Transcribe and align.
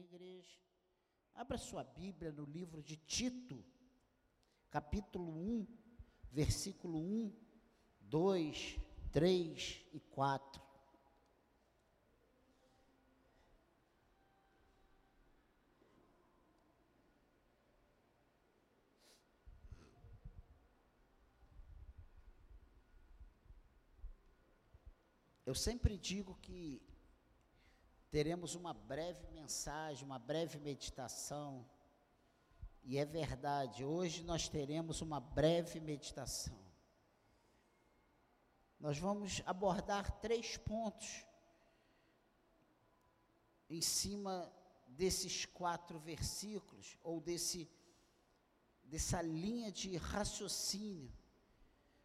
Igreja? 0.00 0.58
Abra 1.34 1.58
sua 1.58 1.82
Bíblia 1.82 2.30
no 2.32 2.44
livro 2.44 2.82
de 2.82 2.96
Tito, 2.96 3.64
capítulo 4.70 5.30
1, 5.32 5.66
versículo 6.30 6.98
1, 6.98 7.32
2, 8.00 8.78
3 9.12 9.86
e 9.92 10.00
4. 10.00 10.62
Eu 25.46 25.54
sempre 25.54 25.98
digo 25.98 26.36
que 26.40 26.82
teremos 28.14 28.54
uma 28.54 28.72
breve 28.72 29.26
mensagem, 29.32 30.04
uma 30.04 30.20
breve 30.20 30.56
meditação. 30.60 31.68
E 32.84 32.96
é 32.96 33.04
verdade, 33.04 33.84
hoje 33.84 34.22
nós 34.22 34.48
teremos 34.48 35.00
uma 35.00 35.18
breve 35.18 35.80
meditação. 35.80 36.56
Nós 38.78 38.98
vamos 38.98 39.42
abordar 39.44 40.20
três 40.20 40.56
pontos 40.56 41.26
em 43.68 43.80
cima 43.80 44.48
desses 44.86 45.44
quatro 45.44 45.98
versículos, 45.98 46.96
ou 47.02 47.20
desse, 47.20 47.68
dessa 48.84 49.20
linha 49.22 49.72
de 49.72 49.96
raciocínio 49.96 51.12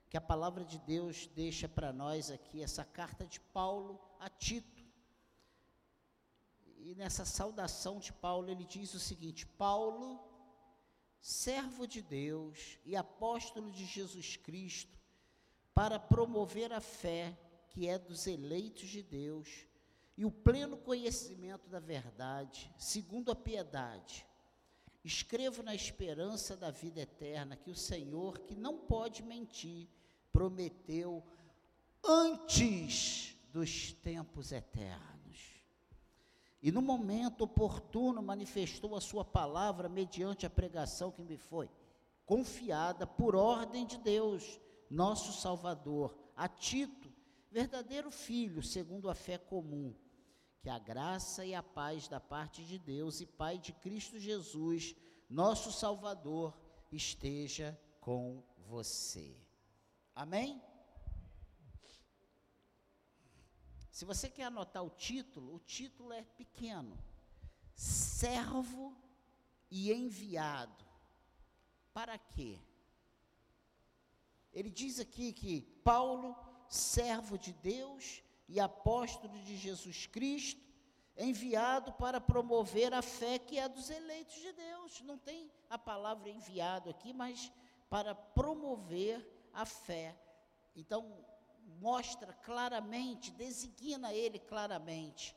que 0.09 0.17
a 0.17 0.21
palavra 0.21 0.65
de 0.65 0.79
Deus 0.79 1.27
deixa 1.27 1.69
para 1.69 1.93
nós 1.93 2.31
aqui, 2.31 2.63
essa 2.63 2.83
carta 2.83 3.27
de 3.27 3.39
Paulo 3.39 4.01
a 4.19 4.27
Tito. 4.27 4.78
E 6.81 6.95
nessa 6.95 7.25
saudação 7.25 7.99
de 7.99 8.13
Paulo, 8.13 8.49
ele 8.49 8.65
diz 8.65 8.93
o 8.93 8.99
seguinte: 8.99 9.45
Paulo, 9.45 10.19
servo 11.19 11.85
de 11.85 12.01
Deus 12.01 12.79
e 12.85 12.95
apóstolo 12.95 13.69
de 13.69 13.85
Jesus 13.85 14.37
Cristo, 14.37 14.97
para 15.73 15.99
promover 15.99 16.71
a 16.71 16.79
fé 16.79 17.37
que 17.69 17.87
é 17.87 17.99
dos 17.99 18.27
eleitos 18.27 18.89
de 18.89 19.03
Deus 19.03 19.67
e 20.17 20.25
o 20.25 20.31
pleno 20.31 20.77
conhecimento 20.77 21.69
da 21.69 21.79
verdade, 21.79 22.73
segundo 22.77 23.31
a 23.31 23.35
piedade. 23.35 24.25
Escrevo 25.03 25.61
na 25.63 25.75
esperança 25.75 26.57
da 26.57 26.71
vida 26.71 27.01
eterna 27.01 27.55
que 27.55 27.69
o 27.69 27.75
Senhor, 27.75 28.39
que 28.39 28.55
não 28.55 28.77
pode 28.79 29.21
mentir, 29.23 29.87
prometeu 30.31 31.23
antes 32.03 33.35
dos 33.51 33.93
tempos 33.93 34.51
eternos 34.51 35.18
e 36.61 36.71
no 36.71 36.81
momento 36.81 37.43
oportuno 37.43 38.21
manifestou 38.21 38.95
a 38.95 39.01
sua 39.01 39.23
palavra 39.23 39.87
mediante 39.87 40.45
a 40.45 40.49
pregação 40.49 41.11
que 41.11 41.23
me 41.23 41.37
foi 41.37 41.69
confiada 42.29 43.07
por 43.07 43.35
ordem 43.35 43.87
de 43.87 43.97
Deus, 43.97 44.61
nosso 44.87 45.33
Salvador, 45.41 46.15
a 46.35 46.47
Tito, 46.47 47.11
verdadeiro 47.49 48.11
filho, 48.11 48.61
segundo 48.61 49.09
a 49.09 49.15
fé 49.15 49.35
comum. 49.39 49.95
Que 50.61 50.69
a 50.69 50.77
graça 50.77 51.43
e 51.43 51.55
a 51.55 51.63
paz 51.63 52.07
da 52.07 52.19
parte 52.19 52.63
de 52.63 52.77
Deus 52.77 53.19
e 53.19 53.25
Pai 53.25 53.57
de 53.57 53.73
Cristo 53.73 54.19
Jesus, 54.19 54.95
nosso 55.27 55.71
Salvador, 55.71 56.55
esteja 56.91 57.75
com 57.99 58.43
você. 58.57 59.35
Amém? 60.13 60.61
Se 63.99 64.05
você 64.05 64.29
quer 64.29 64.45
anotar 64.45 64.81
o 64.81 64.89
título, 64.89 65.55
o 65.55 65.59
título 65.59 66.13
é 66.13 66.23
pequeno: 66.23 66.97
Servo 67.75 68.95
e 69.69 69.91
enviado. 69.91 70.85
Para 71.93 72.17
quê? 72.17 72.57
Ele 74.53 74.69
diz 74.69 75.01
aqui 75.01 75.33
que 75.33 75.59
Paulo, 75.83 76.33
servo 76.69 77.37
de 77.37 77.51
Deus 77.51 78.23
e 78.47 78.57
apóstolo 78.57 79.37
de 79.39 79.57
Jesus 79.57 80.07
Cristo, 80.07 80.65
enviado 81.17 81.91
para 81.91 82.21
promover 82.21 82.93
a 82.93 83.01
fé 83.01 83.37
que 83.37 83.59
é 83.59 83.67
dos 83.67 83.89
eleitos 83.89 84.35
de 84.35 84.53
Deus. 84.53 85.01
Não 85.01 85.17
tem 85.17 85.51
a 85.69 85.77
palavra 85.77 86.29
enviado 86.29 86.89
aqui, 86.89 87.11
mas 87.11 87.51
para 87.89 88.15
promover 88.15 89.29
a 89.51 89.65
fé. 89.65 90.17
Então, 90.73 91.25
mostra 91.69 92.33
claramente, 92.33 93.31
designa 93.31 94.13
ele 94.13 94.39
claramente, 94.39 95.35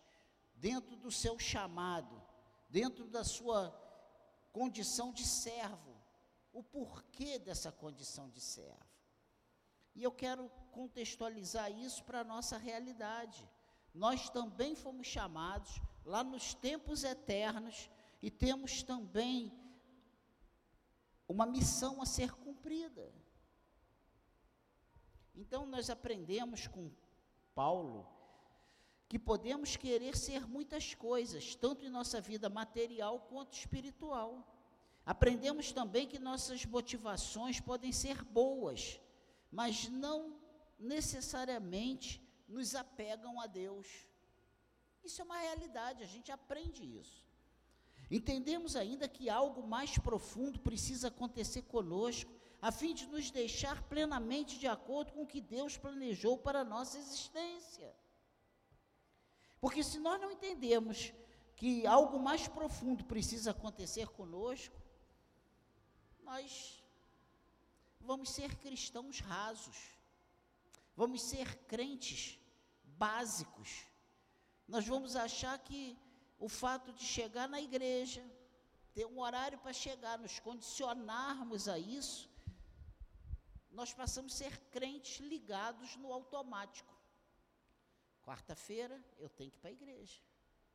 dentro 0.55 0.97
do 0.97 1.11
seu 1.11 1.39
chamado, 1.39 2.21
dentro 2.69 3.07
da 3.07 3.25
sua 3.25 3.71
condição 4.53 5.13
de 5.13 5.25
servo, 5.25 5.97
o 6.53 6.63
porquê 6.63 7.39
dessa 7.39 7.71
condição 7.71 8.29
de 8.29 8.41
servo. 8.41 8.93
E 9.95 10.03
eu 10.03 10.13
quero 10.13 10.49
contextualizar 10.71 11.71
isso 11.71 12.03
para 12.05 12.21
a 12.21 12.25
nossa 12.25 12.57
realidade. 12.57 13.49
Nós 13.95 14.31
também 14.31 14.75
fomos 14.75 15.07
chamados 15.07 15.81
lá 16.05 16.25
nos 16.25 16.55
tempos 16.55 17.05
eternos 17.05 17.91
e 18.21 18.31
temos 18.31 18.83
também 18.83 19.53
uma 21.29 21.47
missão 21.47 22.01
a 22.01 22.07
ser 22.07 22.33
cumprida. 22.33 23.13
Então 25.35 25.67
nós 25.67 25.91
aprendemos 25.91 26.67
com 26.67 26.91
Paulo 27.55 28.07
que 29.09 29.19
podemos 29.19 29.77
querer 29.77 30.17
ser 30.17 30.47
muitas 30.47 30.95
coisas, 30.95 31.55
tanto 31.55 31.85
em 31.85 31.91
nossa 31.91 32.21
vida 32.21 32.49
material 32.49 33.21
quanto 33.29 33.53
espiritual. 33.53 34.47
Aprendemos 35.05 35.71
também 35.71 36.07
que 36.07 36.19
nossas 36.19 36.65
motivações 36.65 37.61
podem 37.61 37.93
ser 37.93 38.23
boas, 38.25 39.01
mas 39.51 39.89
não 39.89 40.41
necessariamente 40.79 42.23
nos 42.49 42.75
apegam 42.75 43.41
a 43.41 43.47
Deus. 43.47 43.87
Isso 45.05 45.21
é 45.21 45.25
uma 45.25 45.39
realidade, 45.39 46.03
a 46.03 46.07
gente 46.07 46.33
aprende 46.33 46.83
isso. 46.83 47.23
Entendemos 48.11 48.77
ainda 48.77 49.09
que 49.09 49.29
algo 49.29 49.67
mais 49.67 49.99
profundo 49.99 50.61
precisa 50.61 51.09
acontecer 51.09 51.63
conosco 51.63 52.33
a 52.63 52.71
fim 52.71 52.95
de 52.95 53.07
nos 53.07 53.29
deixar 53.33 53.83
plenamente 53.89 54.57
de 54.57 54.69
acordo 54.69 55.11
com 55.13 55.23
o 55.25 55.27
que 55.27 55.41
Deus 55.41 55.77
planejou 55.77 56.39
para 56.39 56.61
a 56.61 56.65
nossa 56.65 56.97
existência. 56.97 57.93
Porque 59.61 59.83
se 59.83 59.99
nós 59.99 60.21
não 60.21 60.31
entendemos 60.31 61.13
que 61.57 61.85
algo 61.85 62.21
mais 62.21 62.47
profundo 62.47 63.05
precisa 63.05 63.51
acontecer 63.51 64.07
conosco, 64.11 64.81
nós 66.23 66.81
vamos 68.01 68.31
ser 68.31 68.55
cristãos 68.59 69.19
rasos, 69.19 69.77
vamos 70.97 71.21
ser 71.21 71.57
crentes 71.67 72.39
básicos. 72.85 73.87
Nós 74.69 74.87
vamos 74.87 75.17
achar 75.17 75.59
que 75.59 75.99
o 76.39 76.49
fato 76.49 76.93
de 76.93 77.05
chegar 77.05 77.49
na 77.49 77.61
igreja, 77.61 78.25
ter 78.95 79.05
um 79.07 79.19
horário 79.19 79.59
para 79.59 79.73
chegar, 79.73 80.17
nos 80.17 80.39
condicionarmos 80.39 81.67
a 81.67 81.77
isso, 81.77 82.32
nós 83.73 83.93
passamos 83.93 84.35
a 84.35 84.37
ser 84.37 84.59
crentes 84.71 85.19
ligados 85.21 85.97
no 85.97 86.13
automático. 86.13 86.95
Quarta-feira 88.23 89.03
eu 89.19 89.29
tenho 89.29 89.51
que 89.51 89.57
ir 89.57 89.61
para 89.61 89.71
a 89.71 89.79
igreja. 89.81 90.21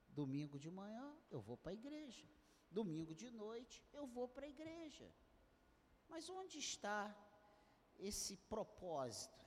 Domingo 0.09 0.57
de 0.59 0.69
manhã 0.69 1.07
eu 1.29 1.39
vou 1.39 1.57
para 1.57 1.71
a 1.71 1.79
igreja. 1.81 2.27
Domingo 2.69 3.13
de 3.15 3.29
noite 3.31 3.83
eu 3.93 4.05
vou 4.07 4.27
para 4.27 4.45
a 4.45 4.49
igreja. 4.49 5.07
Mas 6.09 6.29
onde 6.29 6.57
está 6.57 7.15
esse 7.97 8.35
propósito? 8.53 9.45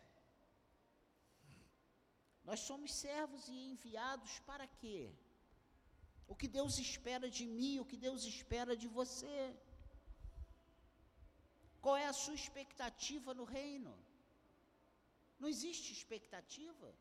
Nós 2.45 2.61
somos 2.61 2.93
servos 2.93 3.49
e 3.49 3.57
enviados 3.73 4.39
para 4.41 4.67
quê? 4.67 5.13
O 6.27 6.35
que 6.41 6.49
Deus 6.49 6.79
espera 6.79 7.29
de 7.29 7.45
mim, 7.47 7.81
o 7.81 7.85
que 7.91 7.97
Deus 7.97 8.25
espera 8.25 8.77
de 8.77 8.89
você. 8.89 9.39
Qual 11.81 11.97
é 11.97 12.07
a 12.07 12.13
sua 12.13 12.35
expectativa 12.35 13.33
no 13.35 13.45
reino? 13.45 13.93
Não 15.39 15.49
existe 15.49 15.93
expectativa. 15.93 16.95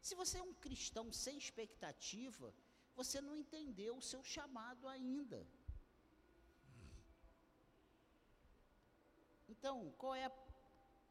Se 0.00 0.14
você 0.14 0.38
é 0.38 0.42
um 0.42 0.54
cristão 0.54 1.12
sem 1.12 1.36
expectativa, 1.38 2.54
você 2.94 3.20
não 3.20 3.34
entendeu 3.36 3.96
o 3.96 4.02
seu 4.02 4.22
chamado 4.22 4.86
ainda. 4.88 5.46
Então, 9.48 9.90
qual 9.96 10.14
é 10.14 10.26
a 10.26 10.32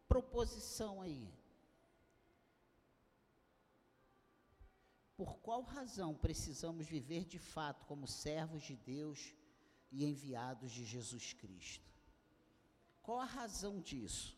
proposição 0.08 1.02
aí? 1.02 1.28
Por 5.16 5.36
qual 5.40 5.62
razão 5.64 6.14
precisamos 6.14 6.86
viver 6.86 7.26
de 7.26 7.40
fato 7.40 7.86
como 7.86 8.08
servos 8.08 8.64
de 8.64 8.76
Deus 8.76 9.34
e 9.92 10.06
enviados 10.06 10.72
de 10.72 10.86
Jesus 10.86 11.34
Cristo. 11.34 11.90
Qual 13.02 13.20
a 13.20 13.26
razão 13.26 13.80
disso? 13.80 14.38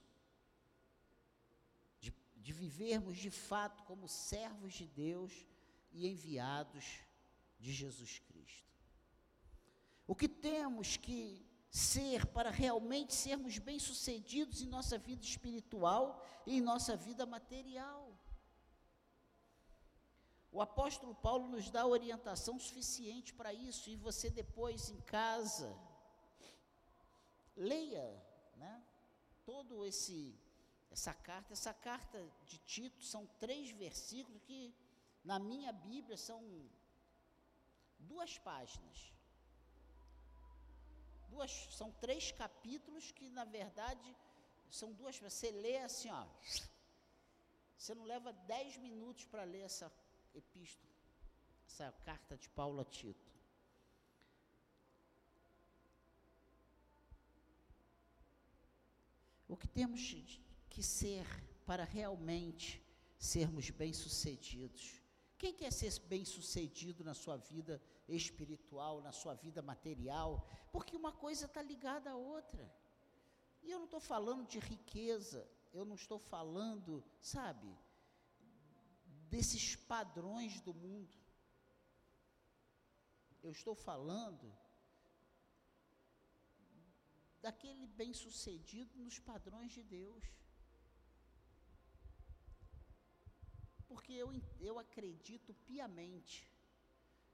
De, 1.99 2.13
de 2.37 2.53
vivermos 2.53 3.17
de 3.17 3.31
fato 3.31 3.83
como 3.83 4.07
servos 4.07 4.73
de 4.73 4.85
Deus 4.87 5.33
e 5.91 6.07
enviados 6.07 6.85
de 7.59 7.73
Jesus 7.73 8.19
Cristo. 8.19 8.69
O 10.05 10.15
que 10.15 10.27
temos 10.27 10.97
que 10.97 11.45
ser 11.69 12.25
para 12.25 12.49
realmente 12.49 13.13
sermos 13.13 13.59
bem-sucedidos 13.59 14.61
em 14.61 14.67
nossa 14.67 14.97
vida 14.97 15.23
espiritual 15.23 16.25
e 16.45 16.57
em 16.57 16.61
nossa 16.61 16.95
vida 16.95 17.25
material. 17.25 18.08
O 20.51 20.61
apóstolo 20.61 21.13
Paulo 21.13 21.47
nos 21.47 21.69
dá 21.69 21.85
orientação 21.85 22.57
suficiente 22.59 23.33
para 23.33 23.53
isso, 23.53 23.89
e 23.89 23.95
você 23.95 24.29
depois 24.29 24.89
em 24.89 24.99
casa, 25.01 25.77
leia 27.55 28.07
né, 28.55 28.83
todo 29.45 29.85
esse 29.85 30.35
essa 30.91 31.13
carta. 31.13 31.53
Essa 31.53 31.73
carta 31.73 32.27
de 32.45 32.57
Tito 32.59 33.03
são 33.03 33.25
três 33.39 33.69
versículos 33.71 34.41
que 34.43 34.73
na 35.23 35.37
minha 35.37 35.71
Bíblia 35.71 36.17
são 36.17 36.41
duas 37.99 38.37
páginas. 38.39 39.13
Duas, 41.29 41.51
são 41.79 41.91
três 41.91 42.31
capítulos 42.31 43.11
que 43.11 43.29
na 43.29 43.45
verdade 43.45 44.15
são 44.71 44.91
duas. 44.93 45.19
Você 45.19 45.51
lê 45.51 45.77
assim, 45.77 46.09
ó. 46.09 46.25
Você 47.77 47.93
não 47.93 48.03
leva 48.03 48.33
dez 48.33 48.77
minutos 48.77 49.25
para 49.25 49.43
ler 49.43 49.61
essa 49.61 49.89
epístola, 50.33 50.93
essa 51.65 51.91
carta 52.03 52.37
de 52.37 52.49
Paulo 52.49 52.81
a 52.81 52.85
Tito. 52.85 53.29
O 59.47 59.57
que 59.57 59.67
temos 59.67 60.39
que 60.69 60.83
ser 60.83 61.25
para 61.65 61.83
realmente 61.83 62.83
sermos 63.17 63.69
bem-sucedidos? 63.71 65.01
Quem 65.39 65.53
quer 65.53 65.71
ser 65.71 65.97
bem-sucedido 66.01 67.03
na 67.03 67.13
sua 67.13 67.37
vida 67.37 67.81
espiritual, 68.07 69.01
na 69.01 69.11
sua 69.11 69.33
vida 69.33 69.61
material? 69.61 70.45
Porque 70.71 70.95
uma 70.95 71.11
coisa 71.11 71.45
está 71.45 71.61
ligada 71.61 72.11
à 72.11 72.15
outra. 72.15 72.71
E 73.63 73.71
eu 73.71 73.79
não 73.79 73.85
estou 73.85 73.99
falando 73.99 74.47
de 74.47 74.59
riqueza, 74.59 75.49
eu 75.73 75.85
não 75.85 75.95
estou 75.95 76.19
falando, 76.19 77.03
sabe, 77.21 77.75
desses 79.33 79.75
padrões 79.93 80.59
do 80.67 80.73
mundo. 80.73 81.15
Eu 83.41 83.51
estou 83.51 83.75
falando 83.89 84.47
daquele 87.45 87.85
bem-sucedido 88.01 88.99
nos 89.05 89.17
padrões 89.31 89.71
de 89.71 89.83
Deus. 89.97 90.23
Porque 93.87 94.13
eu, 94.13 94.29
eu 94.59 94.77
acredito 94.77 95.53
piamente 95.69 96.37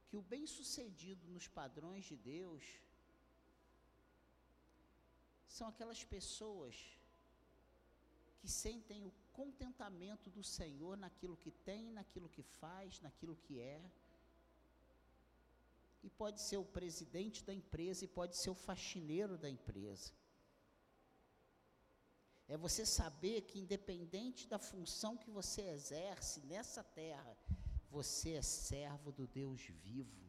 que 0.07 0.17
o 0.17 0.21
bem-sucedido 0.33 1.27
nos 1.27 1.47
padrões 1.47 2.05
de 2.05 2.15
Deus 2.15 2.63
são 5.47 5.67
aquelas 5.67 6.03
pessoas 6.03 6.75
que 8.45 8.51
sentem 8.51 9.03
o 9.03 9.11
contentamento 9.33 10.29
do 10.29 10.43
Senhor 10.43 10.95
naquilo 10.95 11.35
que 11.35 11.49
tem, 11.49 11.91
naquilo 11.91 12.29
que 12.29 12.43
faz, 12.43 13.01
naquilo 13.01 13.35
que 13.35 13.59
é. 13.59 13.81
E 16.03 16.09
pode 16.11 16.39
ser 16.39 16.57
o 16.57 16.63
presidente 16.63 17.43
da 17.43 17.51
empresa 17.51 18.05
e 18.05 18.07
pode 18.07 18.37
ser 18.37 18.51
o 18.51 18.53
faxineiro 18.67 19.35
da 19.35 19.49
empresa. 19.49 20.13
É 22.47 22.55
você 22.55 22.85
saber 22.85 23.41
que, 23.41 23.57
independente 23.57 24.47
da 24.47 24.59
função 24.59 25.17
que 25.17 25.31
você 25.31 25.63
exerce 25.63 26.41
nessa 26.41 26.83
terra, 26.83 27.35
você 27.89 28.33
é 28.33 28.43
servo 28.43 29.11
do 29.11 29.25
Deus 29.25 29.61
vivo. 29.87 30.23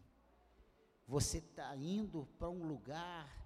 Você 1.06 1.36
está 1.36 1.76
indo 1.76 2.24
para 2.38 2.48
um 2.48 2.66
lugar 2.66 3.45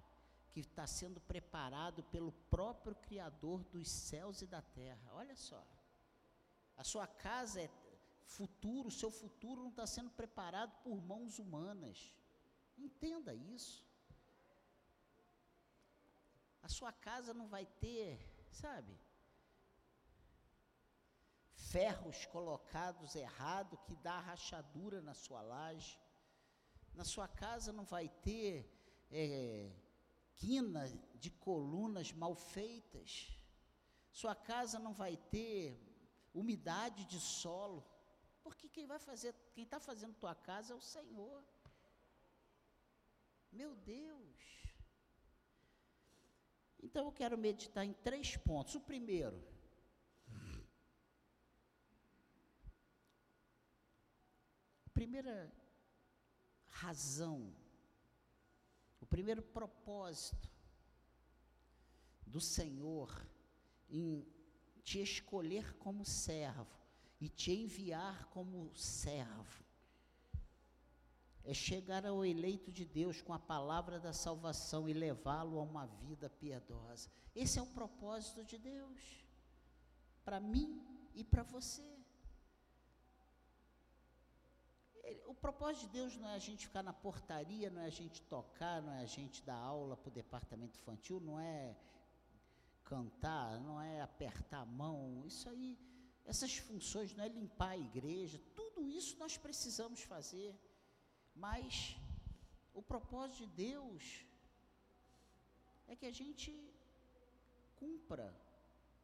que 0.51 0.59
está 0.59 0.85
sendo 0.85 1.19
preparado 1.21 2.03
pelo 2.03 2.31
próprio 2.49 2.95
Criador 2.95 3.63
dos 3.65 3.89
céus 3.89 4.41
e 4.41 4.47
da 4.47 4.61
terra. 4.61 5.13
Olha 5.13 5.35
só. 5.35 5.65
A 6.75 6.83
sua 6.83 7.07
casa 7.07 7.61
é 7.61 7.69
futuro, 8.25 8.87
o 8.87 8.91
seu 8.91 9.11
futuro 9.11 9.61
não 9.61 9.69
está 9.69 9.85
sendo 9.85 10.09
preparado 10.11 10.71
por 10.83 11.01
mãos 11.01 11.39
humanas. 11.39 12.15
Entenda 12.77 13.33
isso. 13.33 13.85
A 16.61 16.67
sua 16.67 16.91
casa 16.91 17.33
não 17.33 17.47
vai 17.47 17.65
ter, 17.65 18.19
sabe, 18.51 18.95
ferros 21.71 22.25
colocados 22.25 23.15
errado 23.15 23.77
que 23.85 23.95
dá 23.95 24.19
rachadura 24.19 25.01
na 25.01 25.13
sua 25.13 25.41
laje. 25.41 25.99
Na 26.93 27.03
sua 27.03 27.27
casa 27.27 27.71
não 27.71 27.85
vai 27.85 28.09
ter 28.09 28.69
é, 29.09 29.71
quina 30.35 30.87
de 31.15 31.29
colunas 31.29 32.11
mal 32.11 32.35
feitas. 32.35 33.37
Sua 34.11 34.35
casa 34.35 34.79
não 34.79 34.93
vai 34.93 35.15
ter 35.17 35.79
umidade 36.33 37.05
de 37.05 37.19
solo. 37.19 37.85
Porque 38.43 38.67
quem 38.67 38.87
vai 38.87 38.99
fazer, 38.99 39.33
quem 39.53 39.63
está 39.63 39.79
fazendo 39.79 40.15
tua 40.15 40.33
casa 40.33 40.73
é 40.73 40.75
o 40.75 40.81
Senhor. 40.81 41.43
Meu 43.51 43.75
Deus. 43.75 44.61
Então 46.81 47.05
eu 47.05 47.11
quero 47.11 47.37
meditar 47.37 47.85
em 47.85 47.93
três 47.93 48.35
pontos. 48.37 48.73
O 48.75 48.81
primeiro, 48.81 49.39
a 54.85 54.89
primeira 54.91 55.53
razão 56.67 57.55
primeiro 59.11 59.43
propósito 59.43 60.49
do 62.25 62.41
Senhor 62.41 63.09
em 63.87 64.25
te 64.83 64.99
escolher 65.03 65.77
como 65.77 66.03
servo 66.03 66.79
e 67.19 67.29
te 67.29 67.51
enviar 67.51 68.25
como 68.29 68.73
servo 68.75 69.63
é 71.43 71.53
chegar 71.53 72.05
ao 72.05 72.23
eleito 72.23 72.71
de 72.71 72.85
Deus 72.85 73.21
com 73.21 73.33
a 73.33 73.39
palavra 73.39 73.99
da 73.99 74.13
salvação 74.13 74.87
e 74.87 74.93
levá-lo 74.93 75.59
a 75.59 75.63
uma 75.63 75.85
vida 75.85 76.29
piedosa. 76.29 77.09
Esse 77.35 77.57
é 77.57 77.61
o 77.61 77.67
propósito 77.67 78.43
de 78.43 78.57
Deus 78.57 79.25
para 80.23 80.39
mim 80.39 80.81
e 81.15 81.23
para 81.23 81.43
você. 81.43 82.00
O 85.25 85.33
propósito 85.33 85.87
de 85.87 85.93
Deus 85.93 86.15
não 86.17 86.29
é 86.29 86.35
a 86.35 86.39
gente 86.39 86.67
ficar 86.67 86.83
na 86.83 86.93
portaria, 86.93 87.69
não 87.69 87.81
é 87.81 87.85
a 87.85 87.89
gente 88.01 88.21
tocar, 88.23 88.81
não 88.81 88.93
é 88.93 89.01
a 89.01 89.05
gente 89.05 89.43
dar 89.43 89.55
aula 89.55 89.97
para 89.97 90.09
o 90.09 90.13
departamento 90.13 90.77
infantil, 90.79 91.19
não 91.19 91.39
é 91.39 91.75
cantar, 92.83 93.59
não 93.61 93.81
é 93.81 94.01
apertar 94.01 94.61
a 94.61 94.65
mão, 94.65 95.23
isso 95.25 95.47
aí, 95.49 95.77
essas 96.25 96.57
funções, 96.57 97.15
não 97.15 97.23
é 97.23 97.29
limpar 97.29 97.69
a 97.69 97.77
igreja, 97.77 98.39
tudo 98.53 98.85
isso 98.87 99.17
nós 99.17 99.37
precisamos 99.37 100.01
fazer, 100.01 100.53
mas 101.35 101.97
o 102.73 102.81
propósito 102.81 103.39
de 103.39 103.47
Deus 103.47 104.25
é 105.87 105.95
que 105.95 106.05
a 106.05 106.11
gente 106.11 106.51
cumpra 107.77 108.33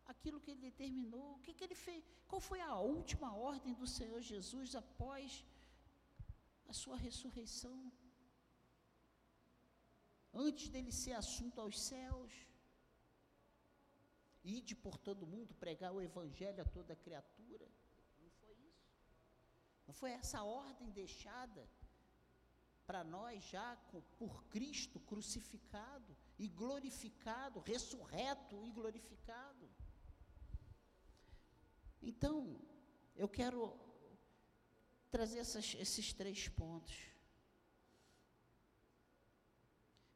aquilo 0.05 0.39
que 0.39 0.51
ele 0.51 0.61
determinou, 0.61 1.35
o 1.35 1.39
que, 1.39 1.53
que 1.53 1.63
ele 1.63 1.75
fez, 1.75 2.03
qual 2.27 2.39
foi 2.39 2.61
a 2.61 2.75
última 2.79 3.35
ordem 3.35 3.73
do 3.73 3.87
Senhor 3.87 4.21
Jesus 4.21 4.75
após 4.75 5.43
a 6.67 6.73
sua 6.73 6.97
ressurreição. 6.97 7.91
Antes 10.33 10.69
dele 10.69 10.91
ser 10.91 11.13
assunto 11.13 11.59
aos 11.61 11.79
céus. 11.79 12.31
Ide 14.43 14.75
por 14.75 14.97
todo 14.97 15.27
mundo 15.27 15.53
pregar 15.55 15.91
o 15.93 16.01
evangelho 16.01 16.61
a 16.61 16.65
toda 16.65 16.95
criatura. 16.95 17.67
Não 18.19 18.29
foi 18.39 18.53
isso. 18.53 18.93
Não 19.87 19.93
foi 19.93 20.11
essa 20.11 20.43
ordem 20.43 20.89
deixada 20.91 21.67
para 22.85 23.03
nós 23.03 23.43
já 23.43 23.75
por 24.17 24.45
Cristo 24.45 24.99
crucificado 25.01 26.15
e 26.39 26.47
glorificado, 26.47 27.59
ressurreto 27.59 28.65
e 28.65 28.71
glorificado. 28.71 29.69
Então, 32.01 32.61
eu 33.15 33.27
quero 33.27 33.86
trazer 35.09 35.39
essas, 35.39 35.75
esses 35.79 36.13
três 36.13 36.47
pontos. 36.47 36.95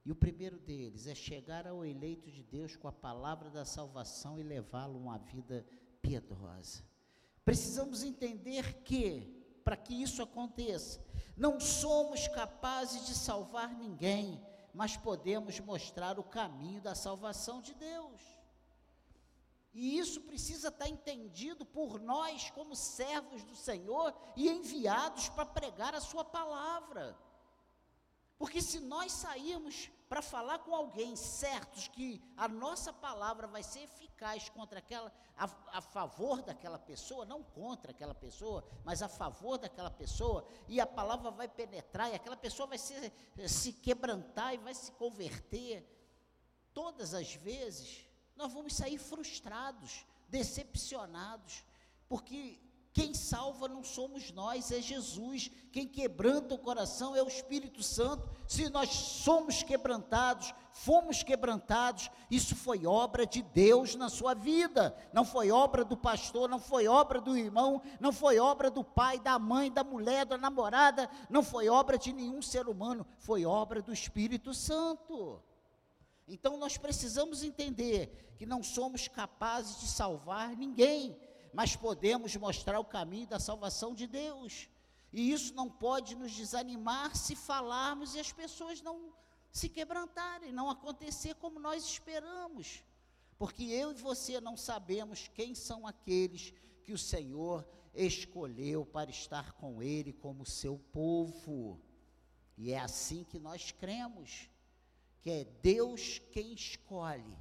E 0.04 0.12
o 0.12 0.16
primeiro 0.16 0.58
deles 0.58 1.06
é 1.06 1.14
chegar 1.14 1.68
ao 1.68 1.86
eleito 1.86 2.32
de 2.32 2.44
Deus 2.44 2.76
com 2.76 2.88
a 2.88 2.92
palavra 2.92 3.50
da 3.50 3.64
salvação 3.64 4.40
e 4.40 4.44
levá-lo 4.44 4.96
a 4.96 5.02
uma 5.02 5.18
vida 5.18 5.66
piedosa. 6.02 6.84
Precisamos 7.46 8.04
entender 8.04 8.82
que, 8.84 9.60
para 9.64 9.78
que 9.78 9.94
isso 9.94 10.24
aconteça, 10.24 11.00
não 11.38 11.60
somos 11.60 12.28
capazes 12.28 13.06
de 13.06 13.14
salvar 13.14 13.76
ninguém, 13.76 14.42
mas 14.74 14.98
podemos 14.98 15.60
mostrar 15.60 16.20
o 16.20 16.24
caminho 16.24 16.82
da 16.82 16.96
salvação 16.96 17.62
de 17.62 17.74
Deus. 17.76 18.22
E 19.74 19.98
isso 19.98 20.22
precisa 20.22 20.68
estar 20.68 20.88
entendido 20.88 21.66
por 21.66 22.00
nós, 22.00 22.50
como 22.52 22.76
servos 22.76 23.44
do 23.44 23.56
Senhor 23.56 24.14
e 24.36 24.50
enviados 24.50 25.30
para 25.30 25.46
pregar 25.46 25.96
a 25.96 26.02
Sua 26.02 26.26
palavra. 26.26 27.18
Porque 28.38 28.62
se 28.62 28.80
nós 28.80 29.12
sairmos 29.12 29.92
para 30.10 30.22
falar 30.22 30.60
com 30.60 30.76
alguém 30.76 31.16
certos 31.16 31.88
que 31.88 32.22
a 32.36 32.48
nossa 32.48 32.92
palavra 32.92 33.48
vai 33.48 33.64
ser 33.64 33.82
eficaz 33.84 34.50
contra 34.50 34.80
aquela, 34.80 35.10
a, 35.38 35.48
a, 35.78 35.80
favor 35.80 36.42
daquela 36.42 36.78
pessoa, 36.78 37.24
não 37.24 37.42
contra 37.44 37.92
aquela 37.92 38.14
pessoa, 38.14 38.68
mas 38.84 39.02
a 39.02 39.08
favor 39.08 39.58
daquela 39.58 39.92
pessoa, 39.92 40.46
e 40.68 40.82
a 40.82 40.86
palavra 40.86 41.32
vai 41.32 41.48
penetrar, 41.48 42.12
e 42.12 42.16
aquela 42.16 42.36
pessoa 42.36 42.68
vai 42.68 42.78
se, 42.78 43.14
se 43.48 43.72
quebrantar 43.74 44.54
e 44.54 44.58
vai 44.58 44.74
se 44.74 44.92
converter, 44.94 45.88
todas 46.74 47.14
as 47.14 47.36
vezes, 47.36 48.06
nós 48.36 48.52
vamos 48.52 48.74
sair 48.74 48.98
frustrados, 48.98 50.06
decepcionados, 50.30 51.64
porque 52.08 52.60
quem 52.94 53.14
salva 53.14 53.70
não 53.70 53.86
somos 53.86 54.34
nós, 54.34 54.70
é 54.70 54.82
Jesus. 54.82 55.50
Quem 55.72 55.88
quebranta 55.88 56.54
o 56.54 56.60
coração 56.60 57.16
é 57.16 57.24
o 57.24 57.28
Espírito 57.28 57.82
Santo. 57.82 58.30
Se 58.46 58.70
nós 58.70 58.90
somos 58.90 59.64
quebrantados, 59.64 60.54
fomos 60.74 61.24
quebrantados, 61.24 62.12
isso 62.30 62.54
foi 62.54 62.86
obra 62.86 63.26
de 63.26 63.42
Deus 63.42 63.96
na 63.96 64.10
sua 64.10 64.34
vida. 64.34 64.94
Não 65.14 65.24
foi 65.24 65.52
obra 65.52 65.86
do 65.86 65.96
pastor, 65.96 66.50
não 66.50 66.60
foi 66.60 66.86
obra 66.86 67.22
do 67.22 67.38
irmão, 67.38 67.82
não 67.98 68.12
foi 68.12 68.40
obra 68.40 68.70
do 68.70 68.84
pai, 68.84 69.22
da 69.22 69.40
mãe, 69.40 69.72
da 69.72 69.86
mulher, 69.86 70.26
da 70.26 70.38
namorada, 70.38 71.10
não 71.30 71.44
foi 71.44 71.70
obra 71.70 71.98
de 71.98 72.12
nenhum 72.12 72.42
ser 72.42 72.68
humano, 72.68 73.08
foi 73.20 73.46
obra 73.46 73.82
do 73.82 73.94
Espírito 73.94 74.54
Santo. 74.54 75.42
Então 76.28 76.58
nós 76.58 76.78
precisamos 76.78 77.44
entender 77.44 78.34
que 78.38 78.46
não 78.46 78.64
somos 78.64 79.08
capazes 79.08 79.80
de 79.80 79.88
salvar 79.88 80.56
ninguém 80.56 81.18
mas 81.54 81.76
podemos 81.76 82.36
mostrar 82.36 82.80
o 82.80 82.86
caminho 82.86 83.28
da 83.28 83.40
salvação 83.40 83.94
de 83.94 84.08
Deus. 84.08 84.70
E 85.12 85.32
isso 85.32 85.54
não 85.54 85.70
pode 85.70 86.16
nos 86.16 86.32
desanimar 86.32 87.16
se 87.16 87.36
falarmos 87.36 88.16
e 88.16 88.20
as 88.20 88.32
pessoas 88.32 88.82
não 88.82 89.14
se 89.52 89.68
quebrantarem, 89.68 90.54
não 90.54 90.70
acontecer 90.70 91.36
como 91.36 91.60
nós 91.60 91.84
esperamos. 91.84 92.82
Porque 93.38 93.64
eu 93.64 93.92
e 93.92 93.96
você 93.96 94.40
não 94.40 94.56
sabemos 94.56 95.30
quem 95.34 95.54
são 95.54 95.86
aqueles 95.86 96.54
que 96.84 96.94
o 96.94 96.98
Senhor 96.98 97.68
escolheu 97.94 98.86
para 98.86 99.10
estar 99.10 99.52
com 99.54 99.84
Ele 99.84 100.14
como 100.14 100.46
seu 100.46 100.80
povo. 100.94 101.82
E 102.58 102.72
é 102.72 102.80
assim 102.80 103.26
que 103.26 103.40
nós 103.40 103.72
cremos, 103.72 104.50
que 105.22 105.30
é 105.30 105.46
Deus 105.62 106.20
quem 106.32 106.54
escolhe, 106.54 107.38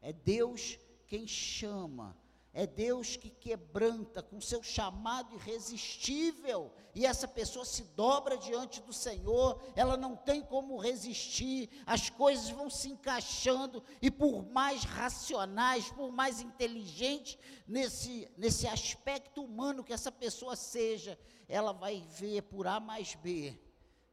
é 0.00 0.12
Deus 0.12 0.78
quem 1.06 1.26
chama, 1.26 2.16
é 2.54 2.66
Deus 2.66 3.16
que 3.16 3.30
quebranta 3.30 4.22
com 4.22 4.38
seu 4.38 4.62
chamado 4.62 5.34
irresistível, 5.34 6.70
e 6.94 7.06
essa 7.06 7.26
pessoa 7.26 7.64
se 7.64 7.82
dobra 7.96 8.36
diante 8.36 8.82
do 8.82 8.92
Senhor, 8.92 9.58
ela 9.74 9.96
não 9.96 10.14
tem 10.14 10.42
como 10.42 10.76
resistir, 10.76 11.70
as 11.86 12.10
coisas 12.10 12.50
vão 12.50 12.68
se 12.68 12.90
encaixando, 12.90 13.82
e 14.02 14.10
por 14.10 14.44
mais 14.44 14.84
racionais, 14.84 15.90
por 15.90 16.12
mais 16.12 16.42
inteligentes 16.42 17.38
nesse, 17.66 18.30
nesse 18.36 18.66
aspecto 18.66 19.42
humano 19.42 19.82
que 19.82 19.92
essa 19.92 20.12
pessoa 20.12 20.54
seja, 20.54 21.18
ela 21.48 21.72
vai 21.72 22.02
ver 22.18 22.42
por 22.42 22.66
A 22.66 22.78
mais 22.78 23.14
B 23.14 23.58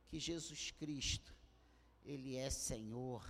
que 0.08 0.18
Jesus 0.18 0.72
Cristo, 0.72 1.36
Ele 2.04 2.36
é 2.36 2.50
Senhor, 2.50 3.26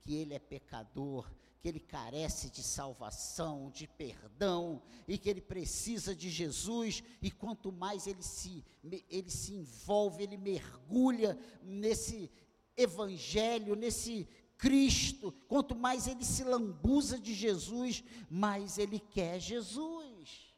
que 0.00 0.14
Ele 0.14 0.34
é 0.34 0.38
pecador, 0.38 1.30
que 1.60 1.68
ele 1.68 1.80
carece 1.80 2.48
de 2.48 2.62
salvação, 2.62 3.70
de 3.70 3.86
perdão, 3.86 4.82
e 5.06 5.18
que 5.18 5.28
ele 5.28 5.42
precisa 5.42 6.14
de 6.14 6.30
Jesus, 6.30 7.04
e 7.20 7.30
quanto 7.30 7.70
mais 7.70 8.06
ele 8.06 8.22
se, 8.22 8.64
ele 9.10 9.30
se 9.30 9.54
envolve, 9.54 10.22
ele 10.22 10.38
mergulha 10.38 11.38
nesse 11.62 12.32
evangelho, 12.76 13.76
nesse 13.76 14.26
Cristo, 14.56 15.32
quanto 15.48 15.74
mais 15.74 16.06
ele 16.06 16.24
se 16.24 16.44
lambuza 16.44 17.18
de 17.18 17.34
Jesus, 17.34 18.02
mais 18.30 18.78
ele 18.78 18.98
quer 18.98 19.38
Jesus. 19.38 20.54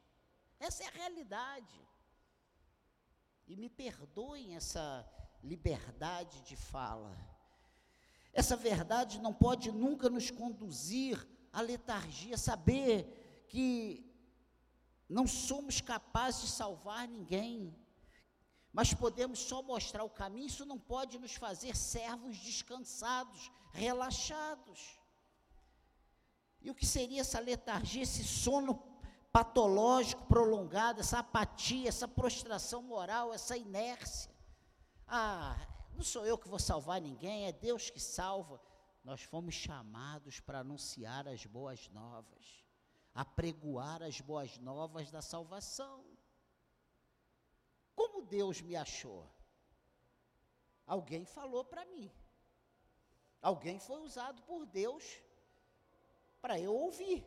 Essa 0.61 0.85
é 0.85 0.87
a 0.87 0.91
realidade. 0.91 1.81
E 3.49 3.57
me 3.57 3.69
perdoem 3.69 4.55
essa 4.55 5.05
liberdade 5.43 6.41
de 6.43 6.55
fala 6.55 7.32
essa 8.33 8.57
verdade 8.57 9.21
não 9.21 9.33
pode 9.33 9.71
nunca 9.71 10.09
nos 10.09 10.31
conduzir 10.31 11.27
à 11.53 11.61
letargia, 11.61 12.39
saber 12.39 13.45
que 13.49 14.11
não 15.09 15.27
somos 15.27 15.81
capazes 15.81 16.43
de 16.43 16.49
salvar 16.49 17.07
ninguém, 17.07 17.77
mas 18.73 18.95
podemos 18.95 19.39
só 19.39 19.63
mostrar 19.63 20.03
o 20.03 20.09
caminho, 20.09 20.47
isso 20.47 20.65
não 20.65 20.79
pode 20.79 21.19
nos 21.19 21.35
fazer 21.35 21.77
servos 21.77 22.39
descansados, 22.39 23.53
relaxados. 23.73 24.99
E 26.63 26.71
o 26.71 26.75
que 26.75 26.87
seria 26.87 27.21
essa 27.21 27.39
letargia, 27.39 28.03
esse 28.03 28.25
sono 28.25 28.83
patológico 29.31 30.25
prolongado, 30.27 31.01
essa 31.01 31.19
apatia, 31.19 31.89
essa 31.89 32.09
prostração 32.09 32.83
moral, 32.83 33.35
essa 33.35 33.57
inércia? 33.57 34.31
Ah, 35.07 35.57
não 35.95 36.05
sou 36.05 36.25
eu 36.27 36.39
que 36.39 36.49
vou 36.49 36.59
salvar 36.59 37.01
ninguém, 37.01 37.47
é 37.47 37.53
Deus 37.53 37.91
que 37.91 38.01
salva. 38.01 38.61
Nós 39.05 39.23
fomos 39.23 39.55
chamados 39.55 40.41
para 40.41 40.61
anunciar 40.61 41.27
as 41.27 41.45
boas 41.47 41.89
novas, 41.89 42.65
apregoar 43.15 44.03
as 44.03 44.21
boas 44.21 44.59
novas 44.59 45.11
da 45.11 45.21
salvação. 45.21 46.05
Como 47.95 48.23
Deus 48.23 48.61
me 48.61 48.77
achou? 48.77 49.29
Alguém 50.87 51.25
falou 51.25 51.65
para 51.65 51.85
mim. 51.87 52.11
Alguém 53.41 53.79
foi 53.79 54.01
usado 54.01 54.43
por 54.43 54.65
Deus 54.67 55.21
para 56.41 56.59
eu 56.59 56.75
ouvir. 56.75 57.27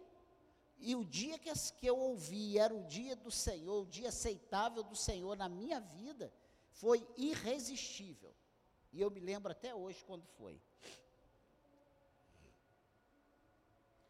E 0.77 0.95
o 0.95 1.05
dia 1.05 1.39
que, 1.39 1.49
eu 1.83 1.97
ouvi 1.97 2.57
era 2.57 2.73
o 2.73 2.83
dia 2.85 3.15
do 3.15 3.31
Senhor, 3.31 3.83
o 3.83 3.87
dia 3.87 4.09
aceitável 4.09 4.83
do 4.83 4.95
Senhor 4.95 5.37
na 5.37 5.47
minha 5.47 5.79
vida, 5.79 6.33
foi 6.71 7.07
irresistível. 7.17 8.33
E 8.95 9.01
eu 9.01 9.11
me 9.11 9.19
lembro 9.19 9.51
até 9.51 9.75
hoje 9.75 10.01
quando 10.05 10.25
foi. 10.37 10.55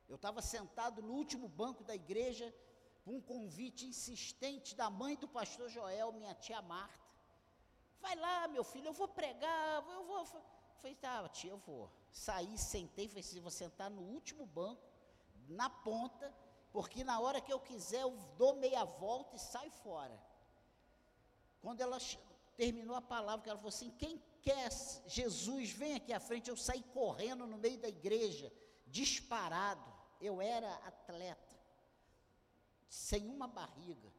Eu 0.08 0.16
estava 0.16 0.44
sentado 0.44 1.02
no 1.02 1.14
último 1.14 1.48
banco 1.48 1.84
da 1.84 1.96
igreja, 1.96 2.54
com 3.04 3.16
um 3.16 3.22
convite 3.22 3.88
insistente 3.88 4.76
da 4.76 4.88
mãe 4.88 5.16
do 5.16 5.28
pastor 5.28 5.70
Joel, 5.70 6.12
minha 6.12 6.36
tia 6.36 6.62
Marta. 6.62 7.04
Vai 8.00 8.16
lá, 8.16 8.48
meu 8.48 8.64
filho, 8.64 8.90
eu 8.90 8.94
vou 8.94 9.08
pregar, 9.08 9.84
eu 9.90 10.06
vou. 10.06 10.24
Falei, 10.24 10.96
tá, 10.98 11.28
tia, 11.30 11.50
eu 11.50 11.58
vou. 11.58 11.90
Saí, 12.12 12.56
sentei, 12.56 13.08
falei 13.08 13.22
assim, 13.22 13.40
vou 13.40 13.50
sentar 13.50 13.90
no 13.90 14.04
último 14.04 14.46
banco, 14.46 14.88
na 15.48 15.68
ponta, 15.68 16.32
porque 16.72 17.04
na 17.04 17.20
hora 17.20 17.42
que 17.42 17.52
eu 17.52 17.60
quiser 17.60 18.04
eu 18.04 18.16
dou 18.38 18.56
meia 18.58 18.86
volta 18.86 19.36
e 19.36 19.40
saio 19.40 19.72
fora. 19.72 20.16
Quando 21.60 21.82
ela 21.82 21.98
terminou 22.56 22.96
a 22.96 23.02
palavra, 23.02 23.50
ela 23.50 23.58
falou 23.58 23.70
assim: 23.70 23.90
quem 23.98 24.22
quer 24.46 24.70
Jesus, 25.08 25.72
vem 25.72 25.96
aqui 25.96 26.14
à 26.14 26.20
frente. 26.20 26.50
Eu 26.50 26.58
saí 26.68 26.84
correndo 27.00 27.48
no 27.48 27.58
meio 27.58 27.80
da 27.80 27.90
igreja, 27.90 28.54
disparado. 28.86 29.94
Eu 30.22 30.42
era 30.42 30.72
atleta, 30.92 31.58
sem 32.88 33.28
uma 33.28 33.48
barriga. 33.48 34.10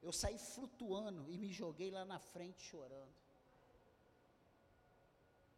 Eu 0.00 0.12
saí 0.12 0.38
flutuando 0.38 1.30
e 1.30 1.36
me 1.36 1.52
joguei 1.52 1.90
lá 1.90 2.04
na 2.04 2.18
frente 2.18 2.62
chorando. 2.62 3.14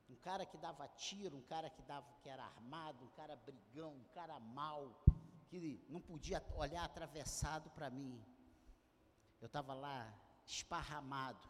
Um 0.09 0.17
cara 0.17 0.45
que 0.45 0.59
dava 0.59 0.87
tiro, 0.89 1.37
um 1.37 1.43
cara 1.43 1.71
que 1.71 1.83
dava 1.83 2.07
que 2.23 2.29
era 2.29 2.45
armado, 2.45 3.05
um 3.05 3.09
cara 3.11 3.37
brigão, 3.37 3.93
um 3.93 4.09
cara 4.15 4.39
mau, 4.41 5.03
que 5.49 5.83
não 5.89 6.01
podia 6.01 6.45
olhar 6.57 6.85
atravessado 6.85 7.71
para 7.71 7.89
mim. 7.89 8.23
Eu 9.41 9.47
estava 9.47 9.73
lá 9.75 10.13
esparramado, 10.47 11.49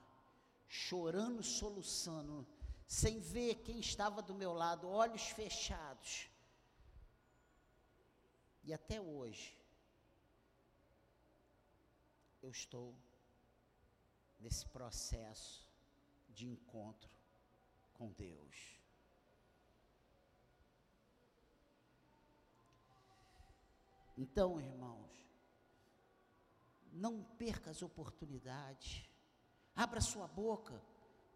chorando, 0.69 1.43
soluçando, 1.43 2.47
sem 2.87 3.19
ver 3.21 3.57
quem 3.63 3.81
estava 3.81 4.23
do 4.23 4.35
meu 4.35 4.53
lado, 4.53 4.89
olhos 4.89 5.29
fechados. 5.29 6.29
E 8.63 8.73
até 8.73 9.01
hoje, 9.01 9.59
eu 12.43 12.51
estou 12.51 12.95
nesse 14.39 14.67
processo 14.69 15.67
de 16.29 16.47
encontro 16.47 17.11
com 17.95 18.11
Deus. 18.13 18.75
Então, 24.17 24.61
irmãos, 24.61 25.11
não 26.93 27.23
perca 27.23 27.71
as 27.71 27.83
oportunidades, 27.83 29.09
abra 29.75 30.01
sua 30.01 30.29
boca 30.29 30.81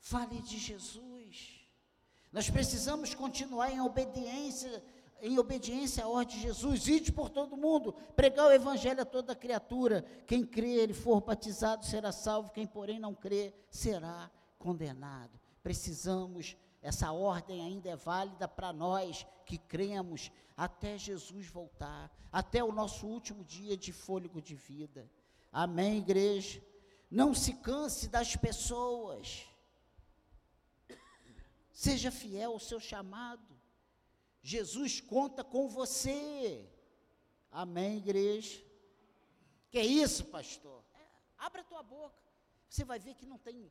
Fale 0.00 0.40
de 0.40 0.58
Jesus. 0.58 1.60
Nós 2.32 2.50
precisamos 2.50 3.14
continuar 3.14 3.70
em 3.70 3.80
obediência, 3.80 4.82
em 5.20 5.38
obediência 5.38 6.04
à 6.04 6.08
ordem 6.08 6.36
de 6.36 6.42
Jesus. 6.42 6.86
Ide 6.86 7.12
por 7.12 7.30
todo 7.30 7.56
mundo, 7.56 7.94
pregar 8.14 8.46
o 8.46 8.52
evangelho 8.52 9.02
a 9.02 9.06
toda 9.06 9.34
criatura. 9.34 10.04
Quem 10.26 10.44
crer 10.44 10.90
e 10.90 10.94
for 10.94 11.20
batizado 11.20 11.84
será 11.84 12.12
salvo, 12.12 12.50
quem 12.50 12.66
porém 12.66 12.98
não 12.98 13.14
crer 13.14 13.54
será 13.70 14.30
condenado. 14.58 15.38
Precisamos 15.62 16.56
essa 16.80 17.12
ordem 17.12 17.60
ainda 17.60 17.90
é 17.90 17.96
válida 17.96 18.46
para 18.46 18.72
nós 18.72 19.26
que 19.44 19.58
cremos 19.58 20.30
até 20.56 20.96
Jesus 20.96 21.46
voltar, 21.48 22.10
até 22.30 22.62
o 22.62 22.72
nosso 22.72 23.06
último 23.06 23.44
dia 23.44 23.76
de 23.76 23.92
fôlego 23.92 24.40
de 24.40 24.54
vida. 24.54 25.10
Amém, 25.52 25.98
igreja? 25.98 26.62
Não 27.10 27.34
se 27.34 27.54
canse 27.54 28.08
das 28.08 28.36
pessoas. 28.36 29.46
Seja 31.84 32.10
fiel 32.10 32.54
ao 32.54 32.58
seu 32.58 32.80
chamado. 32.80 33.56
Jesus 34.42 35.00
conta 35.00 35.44
com 35.44 35.68
você. 35.68 36.68
Amém, 37.52 37.98
igreja? 37.98 38.60
Que 39.70 39.78
é 39.78 39.86
isso, 39.86 40.24
pastor? 40.24 40.84
É, 40.92 41.06
abra 41.46 41.60
a 41.60 41.64
tua 41.64 41.84
boca. 41.84 42.18
Você 42.68 42.84
vai 42.84 42.98
ver 42.98 43.14
que 43.14 43.24
não 43.24 43.38
tem 43.38 43.70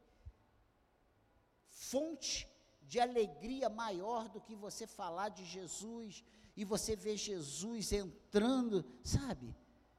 fonte 1.69 2.47
de 2.83 2.97
alegria 2.97 3.67
maior 3.67 4.29
do 4.29 4.39
que 4.39 4.55
você 4.55 4.87
falar 4.87 5.27
de 5.27 5.43
Jesus 5.43 6.23
e 6.55 6.63
você 6.63 6.95
ver 6.95 7.17
Jesus 7.17 7.91
entrando, 7.91 8.85
sabe? 9.03 9.53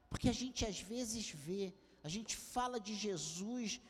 Porque 0.08 0.30
a 0.30 0.38
gente 0.42 0.64
às 0.64 0.80
vezes 0.80 1.28
vê, 1.28 1.74
a 2.02 2.08
gente 2.08 2.34
fala 2.38 2.80
de 2.80 2.94
Jesus 2.94 3.82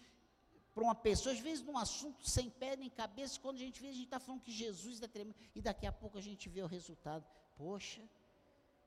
para 0.79 0.85
uma 0.85 0.95
pessoa, 0.95 1.33
às 1.35 1.41
vezes 1.41 1.65
num 1.65 1.77
assunto 1.77 2.25
sem 2.25 2.49
pé 2.49 2.77
nem 2.77 2.89
cabeça, 2.89 3.41
quando 3.41 3.57
a 3.57 3.59
gente 3.59 3.83
vê, 3.83 3.89
a 3.89 3.93
gente 3.93 4.05
está 4.05 4.21
falando 4.21 4.43
que 4.43 4.53
Jesus 4.53 5.03
é 5.03 5.09
tremendo, 5.09 5.37
e 5.53 5.61
daqui 5.61 5.85
a 5.89 5.91
pouco 5.91 6.17
a 6.17 6.21
gente 6.21 6.49
vê 6.49 6.63
o 6.63 6.69
resultado. 6.69 7.27
Poxa, 7.57 8.01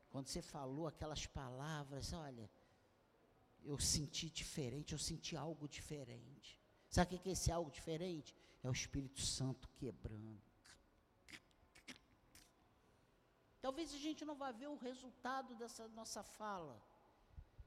quando 0.09 0.27
você 0.27 0.41
falou 0.41 0.87
aquelas 0.87 1.25
palavras, 1.25 2.13
olha, 2.13 2.49
eu 3.65 3.77
senti 3.77 4.29
diferente, 4.29 4.93
eu 4.93 4.99
senti 4.99 5.35
algo 5.35 5.67
diferente. 5.67 6.57
Sabe 6.89 7.15
o 7.15 7.19
que 7.19 7.27
é 7.27 7.33
esse 7.33 7.51
algo 7.51 7.69
diferente? 7.69 8.33
É 8.63 8.69
o 8.69 8.71
Espírito 8.71 9.19
Santo 9.19 9.67
quebrando. 9.75 10.41
Talvez 13.61 13.93
a 13.93 13.97
gente 13.97 14.23
não 14.23 14.35
vá 14.35 14.53
ver 14.53 14.67
o 14.67 14.77
resultado 14.77 15.55
dessa 15.55 15.89
nossa 15.89 16.23
fala. 16.23 16.81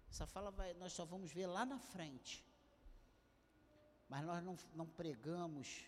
Essa 0.09 0.27
fala 0.27 0.51
vai, 0.51 0.73
nós 0.73 0.95
só 0.95 1.05
vamos 1.05 1.31
ver 1.31 1.47
lá 1.47 1.67
na 1.67 1.79
frente. 1.79 2.43
Mas 4.09 4.25
nós 4.25 4.43
não, 4.43 4.57
não 4.75 4.87
pregamos 4.87 5.87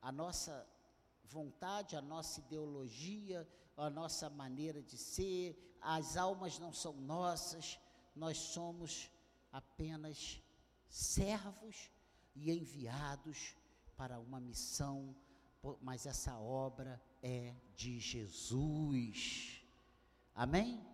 a 0.00 0.10
nossa 0.10 0.66
vontade, 1.24 1.96
a 1.96 2.02
nossa 2.02 2.40
ideologia, 2.40 3.48
a 3.76 3.88
nossa 3.88 4.28
maneira 4.28 4.82
de 4.82 4.96
ser, 4.96 5.76
as 5.80 6.16
almas 6.16 6.58
não 6.58 6.72
são 6.72 6.92
nossas, 6.94 7.78
nós 8.14 8.36
somos 8.36 9.10
apenas 9.52 10.42
servos 10.88 11.90
e 12.34 12.50
enviados 12.50 13.54
para 13.96 14.18
uma 14.18 14.40
missão, 14.40 15.14
mas 15.80 16.06
essa 16.06 16.38
obra 16.38 17.00
é 17.22 17.54
de 17.76 17.98
Jesus. 17.98 19.62
Amém? 20.34 20.84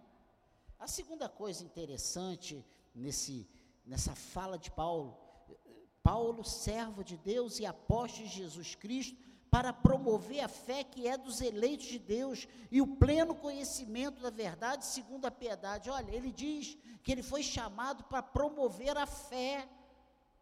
A 0.79 0.87
segunda 0.87 1.29
coisa 1.29 1.65
interessante 1.65 2.65
nesse, 2.95 3.49
nessa 3.85 4.15
fala 4.15 4.59
de 4.59 4.71
Paulo, 4.71 5.17
Paulo, 6.07 6.45
servo 6.45 7.03
de 7.03 7.17
Deus 7.17 7.59
e 7.59 7.67
apóstolo 7.67 8.29
de 8.29 8.35
Jesus 8.37 8.77
Cristo, 8.77 9.17
para 9.51 9.73
promover 9.73 10.39
a 10.39 10.47
fé 10.47 10.85
que 10.85 11.09
é 11.09 11.17
dos 11.19 11.41
eleitos 11.41 11.87
de 11.87 11.99
Deus 11.99 12.47
e 12.71 12.81
o 12.81 12.87
pleno 12.87 13.35
conhecimento 13.35 14.23
da 14.23 14.31
verdade 14.31 14.87
segundo 14.87 15.27
a 15.27 15.33
piedade. 15.33 15.91
Olha, 15.91 16.15
ele 16.15 16.31
diz 16.31 16.79
que 17.03 17.11
ele 17.11 17.25
foi 17.25 17.43
chamado 17.43 18.05
para 18.05 18.23
promover 18.23 18.97
a 18.97 19.05
fé. 19.05 19.69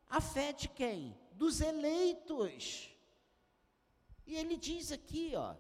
A 0.07 0.21
fé 0.21 0.53
de 0.53 0.69
quem? 0.69 1.19
Dos 1.33 1.63
eleitos. 1.63 2.91
E 4.27 4.35
ele 4.35 4.59
diz 4.59 4.93
aqui, 4.93 5.33
ó, 5.35 5.55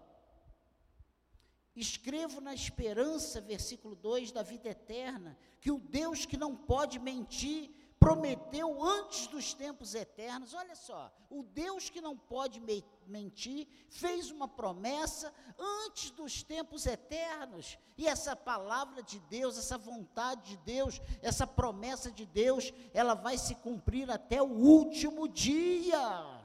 escrevo 1.74 2.42
na 2.42 2.52
esperança, 2.52 3.40
versículo 3.40 3.94
2, 3.94 4.32
da 4.32 4.42
vida 4.42 4.68
eterna, 4.68 5.34
que 5.62 5.70
o 5.70 5.78
Deus 5.78 6.26
que 6.26 6.36
não 6.36 6.54
pode 6.54 6.98
mentir 6.98 7.70
prometeu 8.04 8.82
antes 8.82 9.26
dos 9.28 9.54
tempos 9.54 9.94
eternos, 9.94 10.52
olha 10.52 10.76
só, 10.76 11.10
o 11.30 11.42
Deus 11.42 11.88
que 11.88 12.02
não 12.02 12.14
pode 12.14 12.60
me 12.60 12.84
mentir, 13.06 13.66
fez 13.88 14.30
uma 14.30 14.46
promessa 14.46 15.32
antes 15.58 16.10
dos 16.10 16.42
tempos 16.42 16.84
eternos, 16.84 17.78
e 17.96 18.06
essa 18.06 18.36
palavra 18.36 19.02
de 19.02 19.18
Deus, 19.20 19.56
essa 19.56 19.78
vontade 19.78 20.50
de 20.50 20.56
Deus, 20.58 21.00
essa 21.22 21.46
promessa 21.46 22.10
de 22.10 22.26
Deus, 22.26 22.74
ela 22.92 23.14
vai 23.14 23.38
se 23.38 23.54
cumprir 23.54 24.10
até 24.10 24.42
o 24.42 24.52
último 24.52 25.26
dia. 25.26 26.42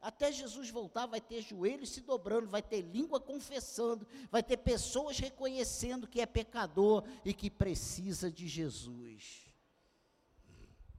Até 0.00 0.32
Jesus 0.32 0.70
voltar, 0.70 1.04
vai 1.04 1.20
ter 1.20 1.42
joelhos 1.42 1.90
se 1.90 2.00
dobrando, 2.00 2.48
vai 2.48 2.62
ter 2.62 2.80
língua 2.80 3.20
confessando, 3.20 4.06
vai 4.30 4.42
ter 4.42 4.56
pessoas 4.56 5.18
reconhecendo 5.18 6.08
que 6.08 6.22
é 6.22 6.24
pecador 6.24 7.04
e 7.26 7.34
que 7.34 7.50
precisa 7.50 8.30
de 8.30 8.48
Jesus. 8.48 9.53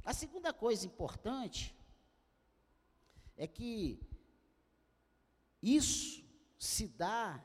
A 0.06 0.14
segunda 0.14 0.54
coisa 0.54 0.86
importante 0.86 1.76
é 3.36 3.48
que 3.48 4.00
isso 5.60 6.24
se 6.60 6.88
dá 6.88 7.44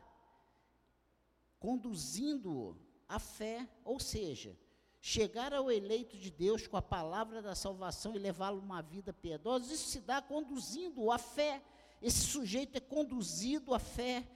conduzindo 1.59 2.79
a 3.09 3.19
fé, 3.19 3.67
ou 3.83 3.99
seja, 3.99 4.55
chegar 5.01 5.55
ao 5.55 5.73
eleito 5.73 6.19
de 6.19 6.31
Deus 6.31 6.67
com 6.67 6.77
a 6.77 6.83
palavra 6.83 7.41
da 7.41 7.55
salvação 7.55 8.15
e 8.15 8.19
levá-lo 8.19 8.61
uma 8.61 8.83
vida 8.83 9.11
piedosa, 9.11 9.73
isso 9.73 9.89
se 9.89 10.01
dá 10.01 10.21
conduzindo 10.21 11.11
a 11.11 11.17
fé. 11.17 11.63
Esse 12.03 12.27
sujeito 12.27 12.77
é 12.77 12.81
conduzido 12.81 13.73
à 13.73 13.79
fé, 13.79 14.27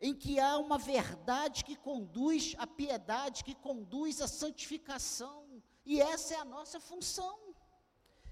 em 0.00 0.14
que 0.14 0.40
há 0.40 0.56
uma 0.56 0.78
verdade 0.78 1.62
que 1.62 1.76
conduz 1.76 2.54
à 2.56 2.66
piedade, 2.66 3.44
que 3.44 3.54
conduz 3.54 4.22
à 4.22 4.26
santificação, 4.26 5.62
e 5.84 6.00
essa 6.00 6.34
é 6.34 6.38
a 6.38 6.44
nossa 6.44 6.80
função 6.80 7.45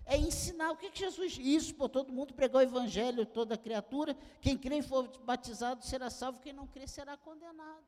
é 0.07 0.17
ensinar. 0.17 0.71
O 0.73 0.77
que, 0.77 0.91
que 0.91 0.99
Jesus 0.99 1.39
Isso, 1.39 1.75
por 1.75 1.89
todo 1.89 2.13
mundo 2.13 2.35
pregou 2.35 2.61
o 2.61 2.65
evangelho, 2.65 3.27
toda 3.27 3.57
criatura. 3.57 4.15
Quem 4.41 4.57
crê 4.57 4.79
e 4.79 4.83
for 4.83 5.09
batizado 5.19 5.85
será 5.85 6.11
salvo, 6.11 6.41
quem 6.41 6.53
não 6.53 6.67
crê 6.67 6.87
será 6.87 7.17
condenado. 7.17 7.85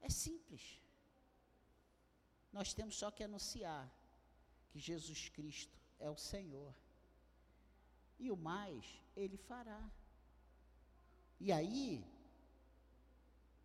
É 0.00 0.08
simples. 0.08 0.80
Nós 2.52 2.72
temos 2.72 2.96
só 2.96 3.10
que 3.10 3.22
anunciar 3.22 3.90
que 4.70 4.78
Jesus 4.78 5.28
Cristo 5.28 5.78
é 5.98 6.08
o 6.10 6.16
Senhor. 6.16 6.74
E 8.18 8.30
o 8.30 8.36
mais 8.36 8.84
ele 9.16 9.36
fará. 9.36 9.90
E 11.40 11.52
aí, 11.52 12.04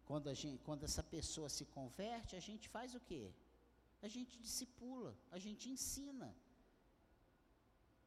quando, 0.05 0.27
a 0.29 0.33
gente, 0.33 0.61
quando 0.63 0.83
essa 0.83 1.01
pessoa 1.01 1.49
se 1.49 1.65
converte, 1.65 2.35
a 2.35 2.39
gente 2.39 2.69
faz 2.69 2.93
o 2.93 2.99
quê? 2.99 3.31
A 4.01 4.07
gente 4.07 4.37
discipula, 4.37 5.17
a 5.31 5.39
gente 5.39 5.69
ensina 5.69 6.35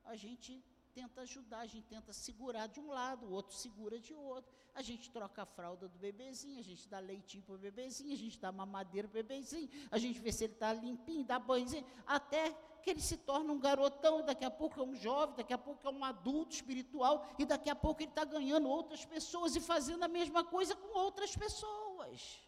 a 0.06 0.16
gente 0.16 0.64
tenta 0.94 1.20
ajudar, 1.22 1.58
a 1.58 1.66
gente 1.66 1.86
tenta 1.86 2.12
segurar 2.12 2.66
de 2.68 2.80
um 2.80 2.88
lado, 2.88 3.26
o 3.26 3.32
outro 3.32 3.54
segura 3.54 3.98
de 4.00 4.14
outro. 4.14 4.50
A 4.74 4.80
gente 4.80 5.10
troca 5.10 5.42
a 5.42 5.46
fralda 5.46 5.88
do 5.88 5.98
bebezinho, 5.98 6.58
a 6.58 6.62
gente 6.62 6.88
dá 6.88 6.98
leitinho 6.98 7.42
para 7.42 7.54
o 7.54 7.58
bebezinho, 7.58 8.14
a 8.14 8.16
gente 8.16 8.38
dá 8.38 8.50
mamadeira 8.50 9.06
para 9.06 9.20
o 9.20 9.22
bebezinho, 9.22 9.68
a 9.90 9.98
gente 9.98 10.18
vê 10.18 10.32
se 10.32 10.44
ele 10.44 10.54
está 10.54 10.72
limpinho, 10.72 11.24
dá 11.24 11.38
banhozinho, 11.38 11.84
até 12.06 12.50
que 12.82 12.90
ele 12.90 13.00
se 13.00 13.16
torna 13.16 13.52
um 13.52 13.58
garotão, 13.58 14.24
daqui 14.24 14.44
a 14.44 14.50
pouco 14.50 14.80
é 14.80 14.82
um 14.82 14.94
jovem, 14.94 15.36
daqui 15.36 15.52
a 15.52 15.58
pouco 15.58 15.86
é 15.86 15.90
um 15.90 16.04
adulto 16.04 16.54
espiritual, 16.54 17.26
e 17.38 17.44
daqui 17.44 17.68
a 17.68 17.74
pouco 17.74 18.00
ele 18.00 18.10
está 18.10 18.24
ganhando 18.24 18.68
outras 18.68 19.04
pessoas 19.04 19.54
e 19.54 19.60
fazendo 19.60 20.02
a 20.02 20.08
mesma 20.08 20.44
coisa 20.44 20.74
com 20.74 20.96
outras 20.96 21.36
pessoas. 21.36 22.38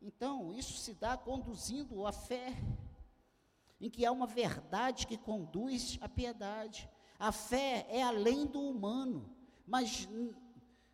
Então, 0.00 0.54
isso 0.54 0.74
se 0.78 0.94
dá 0.94 1.16
conduzindo 1.16 2.06
a 2.06 2.12
fé 2.12 2.54
em 3.80 3.88
que 3.88 4.04
há 4.04 4.12
uma 4.12 4.26
verdade 4.26 5.06
que 5.06 5.16
conduz 5.16 5.98
à 6.00 6.08
piedade. 6.08 6.88
A 7.18 7.32
fé 7.32 7.86
é 7.88 8.02
além 8.02 8.46
do 8.46 8.60
humano, 8.60 9.34
mas 9.66 10.08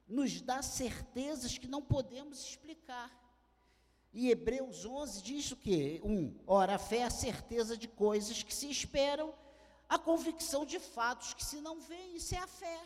nos 0.07 0.41
dá 0.41 0.63
certezas 0.63 1.59
que 1.59 1.67
não 1.67 1.83
podemos 1.83 2.43
explicar. 2.45 3.11
E 4.13 4.31
Hebreus 4.31 4.85
11 4.87 5.23
diz 5.23 5.51
o 5.51 5.57
quê? 5.57 6.01
Um, 6.05 6.35
ora, 6.47 6.77
a 6.77 6.79
fé 6.79 6.99
é 6.99 7.05
a 7.05 7.11
certeza 7.11 7.77
de 7.77 7.89
coisas 7.89 8.43
que 8.43 8.55
se 8.55 8.71
esperam, 8.71 9.35
a 9.89 9.99
convicção 9.99 10.65
de 10.65 10.79
fatos 10.79 11.35
que 11.35 11.45
se 11.45 11.61
não 11.61 11.81
veem, 11.81 12.17
isso 12.17 12.35
é 12.35 12.39
a 12.39 12.47
fé. 12.47 12.81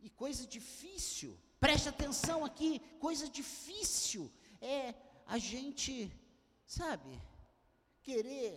E 0.00 0.08
coisa 0.08 0.46
difícil, 0.46 1.38
preste 1.58 1.88
atenção 1.88 2.44
aqui, 2.44 2.80
coisa 2.98 3.28
difícil 3.28 4.32
é 4.60 4.94
a 5.26 5.38
gente 5.38 6.10
Sabe, 6.78 7.20
querer 8.00 8.52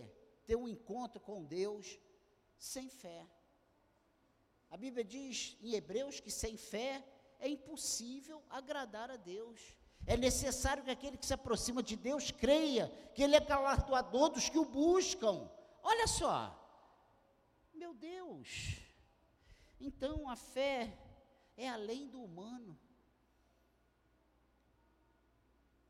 ter 0.45 0.55
um 0.55 0.67
encontro 0.67 1.19
com 1.19 1.43
Deus 1.43 1.97
sem 2.59 2.87
fé. 2.87 3.25
A 4.69 4.77
Bíblia 4.77 5.03
diz 5.03 5.57
em 5.59 5.73
Hebreus 5.73 6.19
que 6.19 6.29
sem 6.29 6.55
fé 6.55 7.03
é 7.39 7.47
impossível 7.49 8.43
agradar 8.51 9.09
a 9.09 9.15
Deus. 9.15 9.59
É 10.05 10.15
necessário 10.15 10.83
que 10.83 10.91
aquele 10.91 11.17
que 11.17 11.25
se 11.25 11.33
aproxima 11.33 11.81
de 11.81 11.95
Deus 11.95 12.29
creia 12.29 12.87
que 13.15 13.23
Ele 13.23 13.35
é 13.35 13.39
galardoador 13.39 14.29
dos 14.29 14.47
que 14.47 14.59
o 14.59 14.65
buscam. 14.83 15.49
Olha 15.81 16.05
só, 16.05 16.37
Meu 17.73 17.95
Deus! 17.95 18.79
Então 19.79 20.29
a 20.29 20.35
fé 20.35 20.95
é 21.57 21.67
além 21.67 22.07
do 22.07 22.21
humano. 22.23 22.77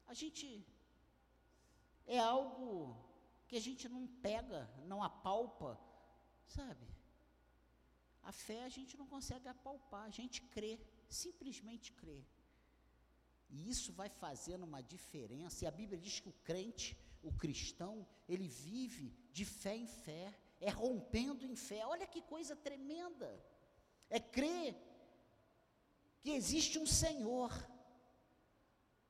A 0.07 0.13
gente 0.13 0.65
é 2.05 2.19
algo 2.19 2.95
que 3.47 3.55
a 3.55 3.61
gente 3.61 3.87
não 3.87 4.07
pega, 4.07 4.69
não 4.85 5.03
apalpa, 5.03 5.79
sabe? 6.47 6.87
A 8.21 8.31
fé 8.31 8.63
a 8.63 8.69
gente 8.69 8.97
não 8.97 9.05
consegue 9.05 9.47
apalpar, 9.47 10.05
a 10.05 10.09
gente 10.09 10.41
crê, 10.41 10.79
simplesmente 11.09 11.91
crê. 11.91 12.23
E 13.49 13.69
isso 13.69 13.91
vai 13.93 14.09
fazendo 14.09 14.63
uma 14.63 14.81
diferença. 14.81 15.63
E 15.63 15.67
a 15.67 15.71
Bíblia 15.71 15.99
diz 15.99 16.19
que 16.19 16.29
o 16.29 16.39
crente, 16.43 16.97
o 17.21 17.31
cristão, 17.31 18.07
ele 18.27 18.47
vive 18.47 19.13
de 19.31 19.45
fé 19.45 19.75
em 19.75 19.85
fé, 19.85 20.33
é 20.59 20.69
rompendo 20.69 21.45
em 21.45 21.55
fé. 21.55 21.85
Olha 21.85 22.07
que 22.07 22.21
coisa 22.21 22.55
tremenda. 22.55 23.29
É 24.09 24.19
crer 24.19 24.75
que 26.21 26.31
existe 26.31 26.79
um 26.79 26.87
Senhor. 26.87 27.51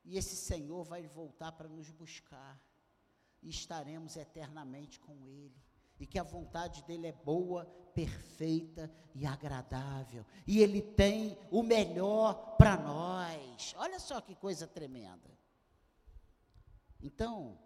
E 0.04 0.18
esse 0.18 0.36
Senhor 0.36 0.84
vai 0.84 1.06
voltar 1.06 1.52
para 1.52 1.68
nos 1.68 1.90
buscar. 1.90 2.60
E 3.44 3.50
estaremos 3.50 4.16
eternamente 4.16 4.98
com 4.98 5.24
Ele 5.24 5.54
e 5.98 6.06
que 6.06 6.18
a 6.18 6.22
vontade 6.22 6.82
dele 6.84 7.06
é 7.06 7.12
boa, 7.12 7.64
perfeita 7.94 8.92
e 9.14 9.24
agradável, 9.24 10.26
e 10.46 10.60
ele 10.60 10.82
tem 10.82 11.38
o 11.50 11.62
melhor 11.62 12.56
para 12.56 12.76
nós. 12.76 13.74
Olha 13.78 14.00
só 14.00 14.20
que 14.20 14.34
coisa 14.34 14.66
tremenda. 14.66 15.30
Então, 17.00 17.58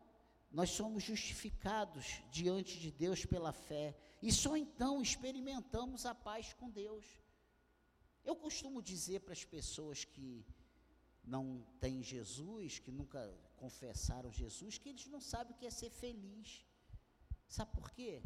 nós 0.51 0.71
somos 0.71 1.03
justificados 1.03 2.23
diante 2.31 2.79
de 2.79 2.91
Deus 2.91 3.25
pela 3.25 3.53
fé, 3.53 3.97
e 4.21 4.31
só 4.33 4.57
então 4.57 5.01
experimentamos 5.01 6.05
a 6.05 6.15
paz 6.15 6.53
com 6.53 6.71
Deus. 6.71 7.07
Eu 8.25 8.37
costumo 8.37 8.83
dizer 8.83 9.21
para 9.21 9.33
as 9.33 9.45
pessoas 9.45 10.05
que 10.05 10.45
não 11.25 11.65
têm 11.81 12.03
Jesus, 12.03 12.79
que 12.79 12.93
nunca 12.93 13.35
confessaram 13.63 14.39
Jesus, 14.41 14.79
que 14.79 14.89
eles 14.89 15.07
não 15.07 15.21
sabem 15.21 15.53
o 15.53 15.59
que 15.59 15.67
é 15.67 15.71
ser 15.71 15.91
feliz. 15.91 16.65
Sabe 17.57 17.71
por 17.73 17.91
quê? 17.91 18.23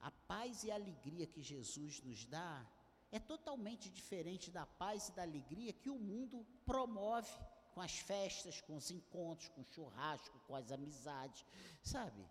A 0.00 0.10
paz 0.10 0.64
e 0.64 0.70
a 0.70 0.74
alegria 0.74 1.26
que 1.26 1.42
Jesus 1.42 2.02
nos 2.02 2.24
dá 2.26 2.66
é 3.10 3.18
totalmente 3.18 3.90
diferente 3.90 4.50
da 4.50 4.64
paz 4.82 5.08
e 5.08 5.12
da 5.12 5.22
alegria 5.22 5.72
que 5.72 5.90
o 5.90 5.98
mundo 5.98 6.46
promove 6.64 7.32
com 7.74 7.80
as 7.80 7.98
festas, 7.98 8.60
com 8.60 8.74
os 8.76 8.90
encontros, 8.90 9.48
com 9.50 9.62
o 9.62 9.70
churrasco, 9.74 10.38
com 10.46 10.54
as 10.54 10.70
amizades, 10.70 11.44
sabe? 11.82 12.22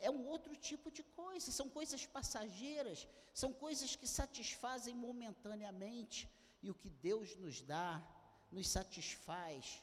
É 0.00 0.10
um 0.10 0.26
outro 0.26 0.54
tipo 0.56 0.90
de 0.90 1.02
coisa, 1.02 1.52
são 1.52 1.68
coisas 1.68 2.04
passageiras, 2.06 3.06
são 3.32 3.52
coisas 3.52 3.94
que 3.94 4.06
satisfazem 4.06 4.94
momentaneamente, 4.94 6.28
e 6.62 6.70
o 6.70 6.74
que 6.74 6.90
Deus 6.90 7.36
nos 7.36 7.60
dá, 7.60 8.02
nos 8.50 8.68
satisfaz 8.68 9.82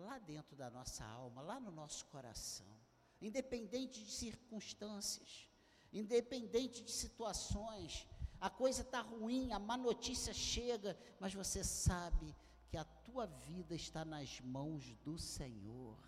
lá 0.00 0.18
dentro 0.18 0.56
da 0.56 0.70
nossa 0.70 1.04
alma, 1.04 1.42
lá 1.42 1.60
no 1.60 1.70
nosso 1.70 2.04
coração 2.06 2.80
independente 3.20 4.02
de 4.02 4.10
circunstâncias, 4.10 5.48
independente 5.92 6.82
de 6.82 6.90
situações. 6.90 8.06
A 8.40 8.48
coisa 8.48 8.80
está 8.82 9.00
ruim, 9.00 9.52
a 9.52 9.58
má 9.58 9.76
notícia 9.76 10.32
chega, 10.32 10.96
mas 11.18 11.34
você 11.34 11.62
sabe 11.62 12.34
que 12.68 12.76
a 12.76 12.84
tua 12.84 13.26
vida 13.26 13.74
está 13.74 14.04
nas 14.04 14.40
mãos 14.40 14.94
do 15.04 15.18
Senhor. 15.18 15.98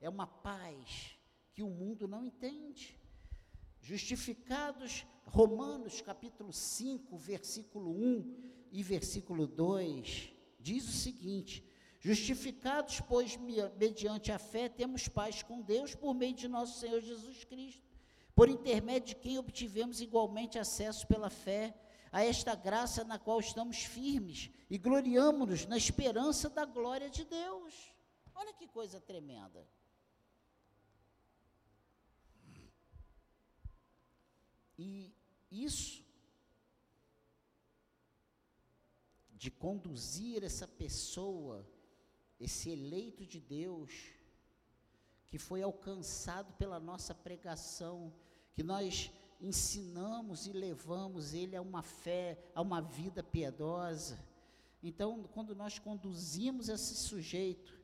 É 0.00 0.08
uma 0.08 0.26
paz 0.26 1.16
que 1.52 1.62
o 1.62 1.70
mundo 1.70 2.08
não 2.08 2.24
entende. 2.24 2.98
Justificados, 3.80 5.06
Romanos 5.24 6.00
capítulo 6.00 6.52
5, 6.52 7.16
versículo 7.16 7.90
1 7.90 8.68
e 8.72 8.82
versículo 8.82 9.46
2, 9.46 10.32
diz 10.58 10.88
o 10.88 10.92
seguinte: 10.92 11.64
Justificados, 12.04 13.00
pois, 13.00 13.36
mediante 13.36 14.32
a 14.32 14.38
fé, 14.38 14.68
temos 14.68 15.06
paz 15.06 15.40
com 15.44 15.62
Deus 15.62 15.94
por 15.94 16.12
meio 16.12 16.34
de 16.34 16.48
nosso 16.48 16.80
Senhor 16.80 17.00
Jesus 17.00 17.44
Cristo, 17.44 17.88
por 18.34 18.48
intermédio 18.48 19.14
de 19.14 19.14
quem 19.14 19.38
obtivemos 19.38 20.00
igualmente 20.00 20.58
acesso 20.58 21.06
pela 21.06 21.30
fé 21.30 21.72
a 22.10 22.24
esta 22.24 22.56
graça 22.56 23.04
na 23.04 23.20
qual 23.20 23.38
estamos 23.38 23.84
firmes 23.84 24.50
e 24.68 24.76
gloriamo-nos 24.78 25.64
na 25.66 25.76
esperança 25.76 26.50
da 26.50 26.64
glória 26.64 27.08
de 27.08 27.24
Deus. 27.24 27.94
Olha 28.34 28.52
que 28.52 28.66
coisa 28.66 29.00
tremenda. 29.00 29.64
E 34.76 35.14
isso 35.52 36.04
de 39.30 39.52
conduzir 39.52 40.42
essa 40.42 40.66
pessoa 40.66 41.64
esse 42.42 42.70
eleito 42.70 43.24
de 43.24 43.38
Deus, 43.38 43.92
que 45.28 45.38
foi 45.38 45.62
alcançado 45.62 46.52
pela 46.54 46.80
nossa 46.80 47.14
pregação, 47.14 48.12
que 48.52 48.64
nós 48.64 49.12
ensinamos 49.40 50.48
e 50.48 50.52
levamos 50.52 51.34
ele 51.34 51.54
a 51.54 51.62
uma 51.62 51.84
fé, 51.84 52.36
a 52.52 52.60
uma 52.60 52.82
vida 52.82 53.22
piedosa. 53.22 54.18
Então, 54.82 55.22
quando 55.32 55.54
nós 55.54 55.78
conduzimos 55.78 56.68
esse 56.68 56.96
sujeito, 56.96 57.80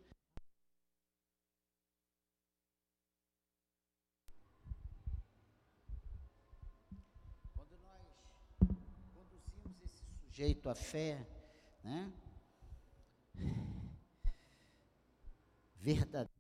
quando 7.54 7.78
nós 7.78 8.02
conduzimos 9.14 9.80
esse 9.84 10.02
sujeito 10.24 10.68
à 10.68 10.74
fé, 10.74 11.24
né? 11.84 12.12
Verdadeira. 15.88 16.30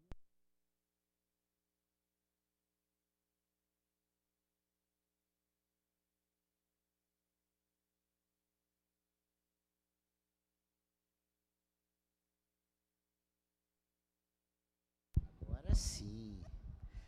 Agora 15.40 15.74
sim. 15.74 16.44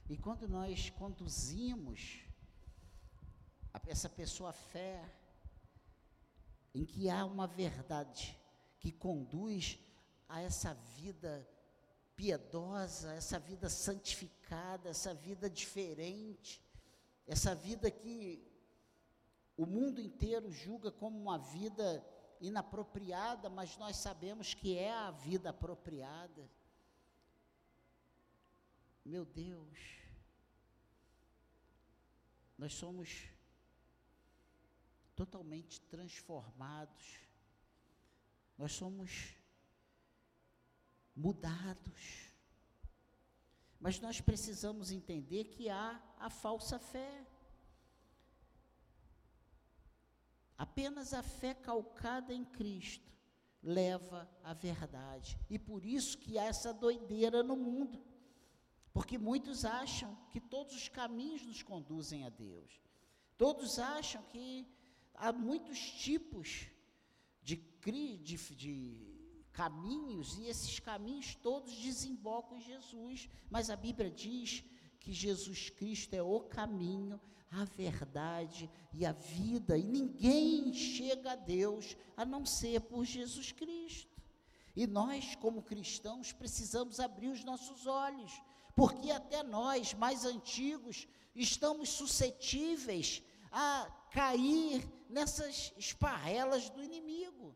E 0.09 0.17
quando 0.17 0.49
nós 0.49 0.89
conduzimos 0.89 2.25
essa 3.87 4.09
pessoa 4.09 4.49
à 4.49 4.53
fé, 4.53 5.05
em 6.75 6.87
que 6.87 7.11
há 7.11 7.27
uma 7.27 7.47
verdade 7.47 8.35
que 8.79 8.91
conduz 8.91 9.79
a 10.27 10.41
essa 10.41 10.73
vida 10.73 11.47
piedosa, 12.21 13.15
essa 13.15 13.39
vida 13.39 13.71
santificada, 13.71 14.91
essa 14.91 15.15
vida 15.15 15.49
diferente, 15.49 16.63
essa 17.27 17.55
vida 17.55 17.91
que 17.91 18.47
o 19.57 19.65
mundo 19.65 20.03
inteiro 20.03 20.53
julga 20.53 20.91
como 20.91 21.19
uma 21.19 21.39
vida 21.39 22.07
inapropriada, 22.39 23.49
mas 23.49 23.75
nós 23.79 23.97
sabemos 23.97 24.53
que 24.53 24.77
é 24.77 24.93
a 24.93 25.11
vida 25.11 25.49
apropriada. 25.49 26.47
Meu 29.03 29.25
Deus, 29.25 29.79
nós 32.59 32.75
somos 32.75 33.31
totalmente 35.17 35.81
transformados, 35.81 37.19
nós 38.59 38.73
somos 38.73 39.40
mudados. 41.21 42.33
Mas 43.79 44.01
nós 44.01 44.21
precisamos 44.21 44.91
entender 44.91 45.45
que 45.45 45.69
há 45.69 46.01
a 46.19 46.31
falsa 46.31 46.79
fé. 46.79 47.27
Apenas 50.57 51.15
a 51.15 51.23
fé 51.23 51.55
calcada 51.55 52.35
em 52.35 52.45
Cristo 52.45 53.11
leva 53.63 54.31
à 54.43 54.53
verdade. 54.53 55.39
E 55.49 55.59
por 55.59 55.85
isso 55.85 56.19
que 56.19 56.39
há 56.39 56.45
essa 56.45 56.73
doideira 56.73 57.43
no 57.43 57.57
mundo. 57.57 58.03
Porque 58.93 59.17
muitos 59.17 59.65
acham 59.65 60.17
que 60.31 60.41
todos 60.41 60.75
os 60.75 60.89
caminhos 60.89 61.43
nos 61.43 61.63
conduzem 61.63 62.25
a 62.25 62.29
Deus. 62.29 62.81
Todos 63.39 63.79
acham 63.79 64.23
que 64.25 64.67
há 65.15 65.33
muitos 65.33 65.79
tipos 65.79 66.67
de, 67.43 67.57
de, 67.57 68.17
de 68.19 69.10
caminhos 69.61 70.39
e 70.39 70.47
esses 70.47 70.79
caminhos 70.79 71.35
todos 71.35 71.75
desembocam 71.77 72.57
em 72.57 72.63
Jesus. 72.63 73.29
Mas 73.51 73.69
a 73.69 73.77
Bíblia 73.77 74.11
diz 74.11 74.65
que 74.99 75.13
Jesus 75.13 75.69
Cristo 75.69 76.15
é 76.15 76.23
o 76.23 76.41
caminho, 76.41 77.21
a 77.51 77.65
verdade 77.65 78.71
e 78.91 79.05
a 79.05 79.13
vida, 79.13 79.77
e 79.77 79.85
ninguém 79.85 80.73
chega 80.73 81.33
a 81.33 81.37
Deus 81.37 81.95
a 82.17 82.25
não 82.25 82.47
ser 82.47 82.81
por 82.81 83.05
Jesus 83.05 83.53
Cristo. 83.53 84.23
E 84.75 84.87
nós, 84.87 85.35
como 85.35 85.63
cristãos, 85.63 86.33
precisamos 86.33 86.99
abrir 86.99 87.29
os 87.29 87.45
nossos 87.45 87.87
olhos, 87.87 88.33
porque 88.75 89.11
até 89.11 89.43
nós, 89.43 89.93
mais 89.93 90.25
antigos, 90.25 91.07
estamos 91.35 91.91
suscetíveis 91.91 93.23
a 93.53 93.91
cair 94.11 94.89
nessas 95.11 95.75
esparrelas 95.77 96.71
do 96.71 96.83
inimigo. 96.83 97.55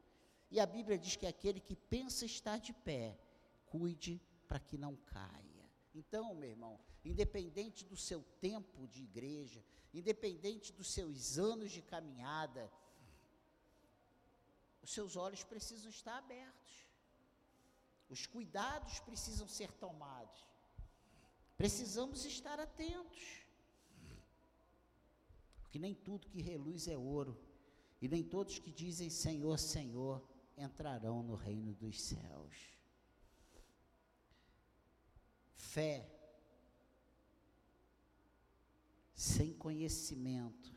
E 0.55 0.61
a 0.61 0.67
Bíblia 0.67 0.97
diz 0.97 1.17
que 1.17 1.27
aquele 1.27 1.59
que 1.59 1.75
pensa 1.75 2.25
estar 2.25 2.59
de 2.59 2.73
pé, 2.73 3.19
cuide 3.67 4.23
para 4.47 4.61
que 4.61 4.79
não 4.79 4.95
caia. 4.95 5.69
Então, 5.93 6.33
meu 6.33 6.49
irmão, 6.49 6.79
independente 7.05 7.85
do 7.85 7.97
seu 7.97 8.23
tempo 8.41 8.87
de 8.87 9.03
igreja, 9.03 9.61
independente 9.93 10.73
dos 10.73 10.93
seus 10.93 11.39
anos 11.39 11.73
de 11.73 11.83
caminhada, 11.83 12.71
os 14.81 14.93
seus 14.93 15.17
olhos 15.17 15.43
precisam 15.43 15.91
estar 15.91 16.19
abertos. 16.19 16.87
Os 18.09 18.25
cuidados 18.25 19.01
precisam 19.01 19.49
ser 19.49 19.73
tomados. 19.73 20.41
Precisamos 21.57 22.25
estar 22.25 22.61
atentos. 22.61 23.45
Porque 25.63 25.81
nem 25.81 25.97
tudo 25.97 26.29
que 26.29 26.41
reluz 26.41 26.87
é 26.87 26.97
ouro, 26.97 27.37
e 28.01 28.07
nem 28.07 28.23
todos 28.23 28.61
que 28.61 28.71
dizem 28.71 29.11
Senhor, 29.11 29.59
Senhor 29.59 30.23
entrarão 30.57 31.23
no 31.23 31.35
reino 31.35 31.75
dos 31.75 32.01
céus. 32.01 32.57
Fé 35.55 36.11
sem 39.15 39.53
conhecimento 39.55 40.73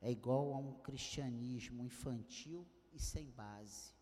é 0.00 0.10
igual 0.10 0.54
a 0.54 0.58
um 0.58 0.74
cristianismo 0.80 1.84
infantil 1.84 2.66
e 2.92 3.00
sem 3.00 3.30
base. 3.30 3.92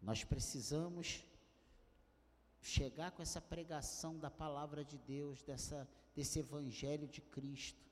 Nós 0.00 0.24
precisamos 0.24 1.24
chegar 2.60 3.12
com 3.12 3.22
essa 3.22 3.40
pregação 3.40 4.18
da 4.18 4.30
palavra 4.30 4.84
de 4.84 4.98
Deus, 4.98 5.42
dessa, 5.42 5.88
desse 6.14 6.40
evangelho 6.40 7.06
de 7.06 7.20
Cristo, 7.20 7.84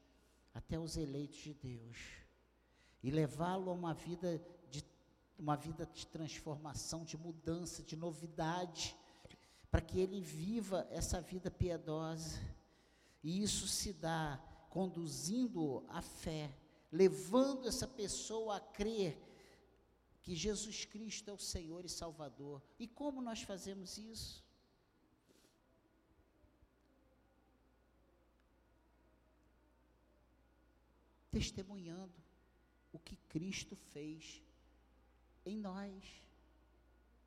até 0.53 0.79
os 0.79 0.97
eleitos 0.97 1.39
de 1.39 1.55
Deus, 1.55 2.24
e 3.05 3.11
levá-lo 3.11 3.71
a 3.71 3.75
uma 3.75 3.93
vida 3.93 4.43
de 4.71 4.83
uma 5.39 5.57
vida 5.57 5.85
de 5.85 6.07
transformação, 6.07 7.05
de 7.05 7.19
mudança, 7.19 7.83
de 7.83 7.97
novidade, 7.97 8.97
para 9.71 9.83
que 9.83 10.01
ele 10.01 10.23
viva 10.23 10.89
essa 10.91 11.21
vida 11.21 11.51
piedosa. 11.51 12.41
E 13.23 13.43
isso 13.43 13.69
se 13.69 13.93
dá 13.93 14.43
conduzindo 14.71 15.85
a 15.89 16.01
fé, 16.01 16.57
levando 16.91 17.69
essa 17.69 17.87
pessoa 17.87 18.57
a 18.57 18.61
crer 18.61 19.21
que 20.23 20.35
Jesus 20.35 20.87
Cristo 20.87 21.29
é 21.29 21.35
o 21.35 21.39
Senhor 21.39 21.85
e 21.85 21.91
Salvador. 21.91 22.63
E 22.79 22.89
como 22.89 23.21
nós 23.21 23.43
fazemos 23.43 23.99
isso? 23.99 24.43
Testemunhando 31.31 32.24
o 32.95 32.99
que 32.99 33.17
Cristo 33.35 33.75
fez 33.93 34.41
em 35.45 35.57
nós. 35.57 36.23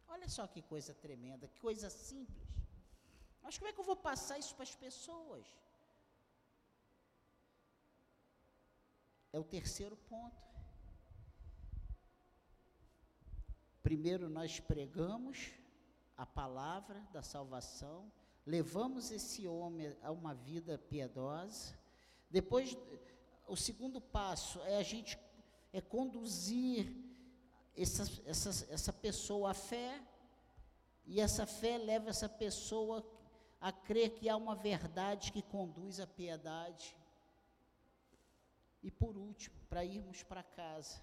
Olha 0.08 0.30
só 0.30 0.47
que 0.47 0.62
coisa 0.62 0.93
tremenda, 0.93 1.47
que 1.47 1.60
coisa 1.60 1.89
simples. 1.89 2.47
Mas 3.43 3.58
como 3.58 3.69
é 3.69 3.73
que 3.73 3.80
eu 3.80 3.89
vou 3.91 3.99
passar 4.10 4.39
isso 4.39 4.56
para 4.56 4.63
as 4.63 4.75
pessoas? 4.75 5.45
É 9.34 9.39
o 9.39 9.43
terceiro 9.43 9.97
ponto. 10.10 10.47
Primeiro 13.84 14.30
nós 14.30 14.60
pregamos 14.60 15.51
a 16.17 16.25
palavra 16.25 16.99
da 17.12 17.21
salvação, 17.21 18.12
levamos 18.45 19.12
esse 19.12 19.47
homem 19.47 19.95
a 20.01 20.12
uma 20.12 20.34
vida 20.34 20.77
piedosa. 20.77 21.77
Depois, 22.30 22.75
o 23.47 23.56
segundo 23.56 24.01
passo 24.01 24.60
é 24.62 24.77
a 24.77 24.84
gente 24.84 25.17
é 25.71 25.82
conduzir 25.82 26.93
essa, 27.75 28.03
essa, 28.25 28.73
essa 28.73 28.93
pessoa 28.93 29.51
à 29.51 29.53
fé, 29.53 30.01
e 31.06 31.21
essa 31.21 31.45
fé 31.45 31.77
leva 31.77 32.10
essa 32.10 32.27
pessoa 32.27 33.06
a 33.62 33.71
crer 33.71 34.12
que 34.12 34.27
há 34.27 34.36
uma 34.36 34.56
verdade 34.56 35.32
que 35.32 35.41
conduz 35.41 35.99
à 35.99 36.08
piedade. 36.08 36.95
E 38.84 38.91
por 38.91 39.17
último, 39.17 39.56
para 39.69 39.86
irmos 39.86 40.23
para 40.23 40.43
casa, 40.43 41.01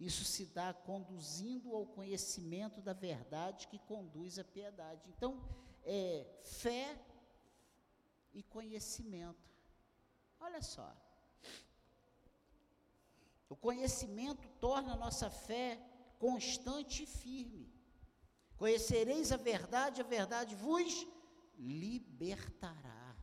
isso 0.00 0.24
se 0.24 0.46
dá 0.46 0.72
conduzindo 0.72 1.74
ao 1.74 1.86
conhecimento 1.86 2.80
da 2.80 2.92
verdade 2.92 3.68
que 3.68 3.78
conduz 3.78 4.38
à 4.38 4.44
piedade. 4.44 5.08
Então, 5.10 5.42
é 5.84 6.26
fé 6.42 6.98
e 8.32 8.42
conhecimento. 8.42 9.50
Olha 10.40 10.62
só. 10.62 10.94
O 13.48 13.56
conhecimento 13.56 14.48
torna 14.60 14.92
a 14.92 14.96
nossa 14.96 15.30
fé 15.30 15.80
constante 16.18 17.04
e 17.04 17.06
firme. 17.06 17.72
Conhecereis 18.56 19.32
a 19.32 19.36
verdade, 19.36 20.00
a 20.00 20.04
verdade 20.04 20.54
vos 20.54 21.06
libertará. 21.56 23.16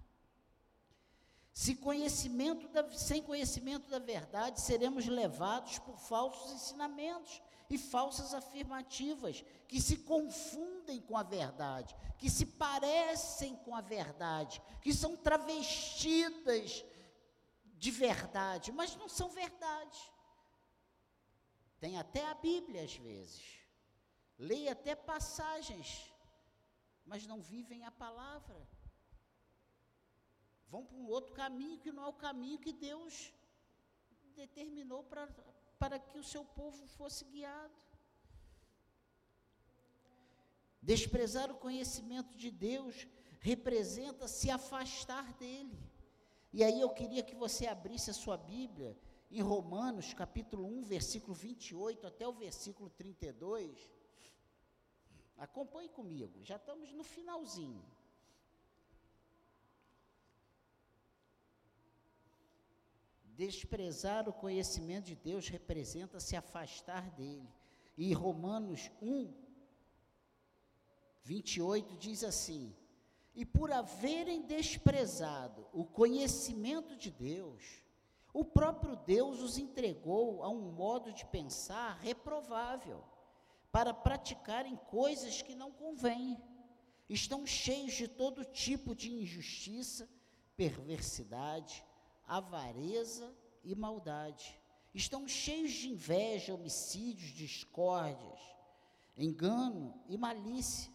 Se 1.54 1.76
conhecimento 1.76 2.68
da, 2.70 2.90
sem 2.92 3.22
conhecimento 3.22 3.90
da 3.90 4.00
verdade, 4.00 4.60
seremos 4.60 5.06
levados 5.08 5.80
por 5.80 5.98
falsos 5.98 6.52
ensinamentos 6.52 7.42
e 7.70 7.78
falsas 7.78 8.34
afirmativas 8.34 9.44
que 9.68 9.82
se 9.82 9.98
confundem 9.98 11.02
com 11.02 11.18
a 11.18 11.24
verdade, 11.24 11.96
que 12.18 12.30
se 12.30 12.46
parecem 12.46 13.56
com 13.58 13.76
a 13.76 13.82
verdade, 13.82 14.62
que 14.82 14.94
são 14.94 15.16
travestidas 15.16 16.84
de 17.78 17.92
verdade, 17.92 18.72
mas 18.72 18.96
não 18.96 19.08
são 19.08 19.30
verdade. 19.30 20.14
Tem 21.86 21.98
até 22.04 22.24
a 22.28 22.34
Bíblia 22.34 22.84
às 22.88 22.95
vezes, 22.95 23.43
leia 24.50 24.71
até 24.78 24.93
passagens, 25.12 25.89
mas 27.12 27.28
não 27.32 27.39
vivem 27.54 27.84
a 27.84 27.91
palavra 28.06 28.60
vão 30.76 30.84
para 30.86 30.98
um 30.98 31.08
outro 31.15 31.34
caminho 31.41 31.82
que 31.84 31.91
não 31.95 32.04
é 32.04 32.08
o 32.08 32.21
caminho 32.28 32.63
que 32.65 32.74
Deus 32.74 33.32
determinou 34.36 35.02
para, 35.12 35.26
para 35.82 35.98
que 36.08 36.17
o 36.17 36.28
seu 36.34 36.43
povo 36.60 36.86
fosse 36.98 37.24
guiado. 37.34 37.74
Desprezar 40.82 41.50
o 41.52 41.62
conhecimento 41.65 42.36
de 42.43 42.52
Deus 42.52 43.08
representa 43.39 44.28
se 44.28 44.50
afastar 44.50 45.34
dele. 45.34 45.80
E 46.52 46.63
aí 46.63 46.80
eu 46.82 46.89
queria 46.89 47.24
que 47.24 47.36
você 47.36 47.65
abrisse 47.67 48.10
a 48.12 48.19
sua 48.24 48.38
Bíblia 48.38 48.91
em 49.32 49.42
Romanos, 49.42 50.14
capítulo 50.14 50.66
1, 50.80 50.84
versículo 50.84 51.34
28 51.34 52.08
até 52.08 52.28
o 52.28 52.34
versículo 52.34 52.90
32. 52.90 53.90
Acompanhe 55.38 55.90
comigo, 55.90 56.44
já 56.44 56.56
estamos 56.56 56.92
no 56.94 57.04
finalzinho. 57.04 57.84
Desprezar 63.36 64.30
o 64.30 64.34
conhecimento 64.34 65.08
de 65.08 65.16
Deus 65.16 65.50
representa 65.50 66.22
se 66.22 66.38
afastar 66.38 67.12
dele. 67.12 67.50
E 67.98 68.14
Romanos 68.14 68.90
1, 69.02 69.34
28 71.22 71.98
diz 71.98 72.24
assim: 72.24 72.74
E 73.34 73.46
por 73.46 73.72
haverem 73.72 74.44
desprezado 74.44 75.68
o 75.74 75.84
conhecimento 75.84 76.96
de 76.96 77.12
Deus, 77.12 77.84
o 78.36 78.43
próprio 78.43 78.98
Deus 78.98 79.39
os 79.39 79.58
entregou 79.58 80.43
a 80.43 80.50
um 80.50 80.69
modo 80.74 81.13
de 81.13 81.24
pensar 81.28 81.98
reprovável, 82.02 83.02
para 83.71 83.93
praticarem 83.93 84.76
coisas 84.76 85.41
que 85.41 85.56
não 85.56 85.71
convêm. 85.71 86.38
Estão 87.08 87.48
cheios 87.48 87.93
de 87.93 88.10
todo 88.10 88.43
tipo 88.43 88.93
de 88.93 89.10
injustiça, 89.10 90.10
perversidade, 90.58 91.82
avareza 92.28 93.34
e 93.63 93.74
maldade. 93.74 94.60
Estão 94.93 95.26
cheios 95.30 95.71
de 95.71 95.88
inveja, 95.91 96.54
homicídios, 96.54 97.32
discórdias, 97.32 98.41
engano 99.17 99.98
e 100.10 100.17
malícia. 100.17 100.91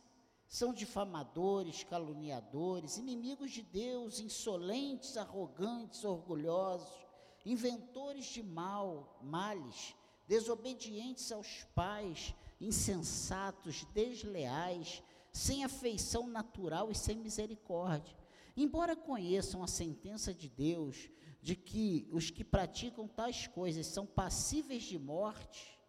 São 0.46 0.74
difamadores, 0.74 1.84
caluniadores, 1.84 2.98
inimigos 2.98 3.50
de 3.50 3.62
Deus, 3.62 4.20
insolentes, 4.20 5.16
arrogantes, 5.16 6.04
orgulhosos, 6.04 7.09
inventores 7.44 8.26
de 8.26 8.42
mal, 8.42 9.18
males, 9.22 9.94
desobedientes 10.26 11.32
aos 11.32 11.64
pais, 11.74 12.34
insensatos, 12.60 13.84
desleais, 13.94 15.02
sem 15.32 15.64
afeição 15.64 16.26
natural 16.26 16.90
e 16.90 16.94
sem 16.94 17.16
misericórdia. 17.16 18.16
Embora 18.56 18.94
conheçam 18.94 19.62
a 19.62 19.66
sentença 19.66 20.34
de 20.34 20.48
Deus, 20.48 21.08
de 21.40 21.56
que 21.56 22.08
os 22.12 22.30
que 22.30 22.44
praticam 22.44 23.08
tais 23.08 23.46
coisas 23.46 23.86
são 23.86 24.06
passíveis 24.06 24.82
de 24.82 24.98
morte, 24.98 25.80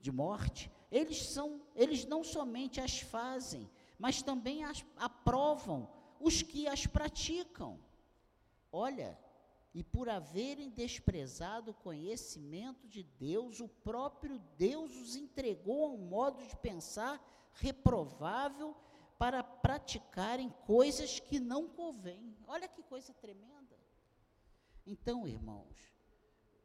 de 0.00 0.10
morte, 0.10 0.70
eles 0.90 1.22
são, 1.26 1.60
eles 1.74 2.04
não 2.04 2.24
somente 2.24 2.80
as 2.80 3.00
fazem, 3.00 3.70
mas 3.98 4.22
também 4.22 4.64
as 4.64 4.84
aprovam 4.96 5.88
os 6.20 6.42
que 6.42 6.66
as 6.66 6.86
praticam. 6.86 7.78
olha, 8.72 9.18
e 9.78 9.82
por 9.84 10.08
haverem 10.08 10.70
desprezado 10.70 11.70
o 11.70 11.74
conhecimento 11.74 12.88
de 12.88 13.04
Deus, 13.04 13.60
o 13.60 13.68
próprio 13.68 14.40
Deus 14.56 14.90
os 14.96 15.14
entregou 15.14 15.84
a 15.84 15.90
um 15.90 15.98
modo 15.98 16.44
de 16.44 16.56
pensar 16.56 17.14
reprovável 17.52 18.76
para 19.16 19.40
praticarem 19.40 20.50
coisas 20.66 21.20
que 21.20 21.38
não 21.38 21.68
convêm. 21.68 22.36
Olha 22.48 22.66
que 22.66 22.82
coisa 22.82 23.14
tremenda. 23.14 23.78
Então, 24.84 25.28
irmãos, 25.28 25.94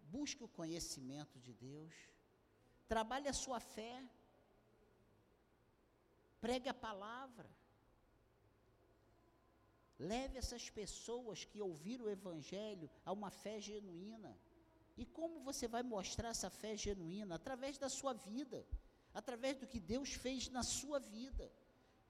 busque 0.09 0.43
o 0.43 0.47
conhecimento 0.47 1.39
de 1.39 1.53
Deus, 1.53 1.93
trabalhe 2.87 3.27
a 3.27 3.33
sua 3.33 3.59
fé, 3.59 4.03
pregue 6.41 6.67
a 6.67 6.73
palavra, 6.73 7.47
leve 10.11 10.37
essas 10.37 10.69
pessoas 10.69 11.45
que 11.45 11.61
ouviram 11.61 12.05
o 12.05 12.09
Evangelho 12.09 12.89
a 13.05 13.11
uma 13.11 13.29
fé 13.29 13.59
genuína. 13.59 14.37
E 14.95 15.05
como 15.05 15.39
você 15.39 15.67
vai 15.67 15.83
mostrar 15.95 16.29
essa 16.29 16.49
fé 16.49 16.75
genuína? 16.75 17.35
Através 17.35 17.77
da 17.77 17.89
sua 17.89 18.13
vida, 18.13 18.65
através 19.13 19.57
do 19.57 19.67
que 19.67 19.79
Deus 19.79 20.09
fez 20.13 20.49
na 20.49 20.63
sua 20.63 20.99
vida. 20.99 21.51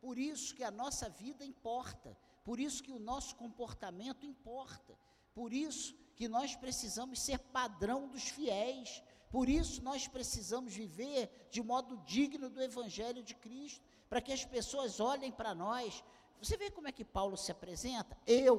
Por 0.02 0.18
isso 0.18 0.54
que 0.56 0.64
a 0.64 0.72
nossa 0.72 1.08
vida 1.08 1.46
importa, 1.46 2.18
por 2.44 2.60
isso 2.60 2.84
que 2.84 2.92
o 2.92 3.00
nosso 3.00 3.36
comportamento 3.36 4.26
importa, 4.26 4.98
por 5.34 5.54
isso 5.54 5.96
que 6.16 6.28
nós 6.28 6.56
precisamos 6.56 7.22
ser 7.22 7.40
padrão 7.40 8.10
dos 8.10 8.24
fiéis, 8.24 9.02
por 9.32 9.48
isso 9.50 9.82
nós 9.82 10.08
precisamos 10.08 10.74
viver 10.74 11.48
de 11.50 11.62
modo 11.62 11.98
digno 12.06 12.50
do 12.50 12.62
Evangelho 12.62 13.24
de 13.24 13.34
Cristo, 13.34 13.82
para 14.10 14.22
que 14.22 14.32
as 14.32 14.46
pessoas 14.46 15.00
olhem 15.00 15.32
para 15.32 15.56
nós. 15.56 16.04
Você 16.44 16.58
vê 16.58 16.70
como 16.70 16.90
é 16.90 16.92
que 16.92 17.06
Paulo 17.06 17.38
se 17.38 17.54
apresenta? 17.54 18.18
Eu, 18.28 18.58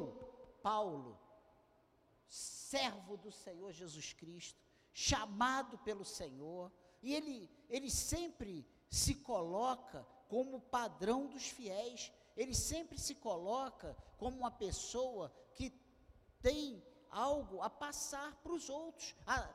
Paulo, 0.63 1.19
servo 2.27 3.19
do 3.19 3.31
Senhor 3.31 3.73
Jesus 3.73 4.15
Cristo, 4.15 4.59
chamado 4.95 5.77
pelo 5.79 6.05
Senhor, 6.05 6.73
e 7.03 7.15
ele, 7.15 7.51
ele 7.69 7.91
sempre 7.91 8.67
se 8.89 9.15
coloca 9.17 10.07
como 10.29 10.63
padrão 10.63 11.27
dos 11.27 11.47
fiéis. 11.49 12.11
Ele 12.35 12.55
sempre 12.55 12.99
se 12.99 13.15
coloca 13.17 13.95
como 14.17 14.39
uma 14.39 14.51
pessoa 14.51 15.31
que 15.55 15.71
tem 16.41 16.83
algo 17.11 17.61
a 17.61 17.69
passar 17.69 18.35
para 18.37 18.53
os 18.53 18.71
outros, 18.71 19.15
a, 19.27 19.47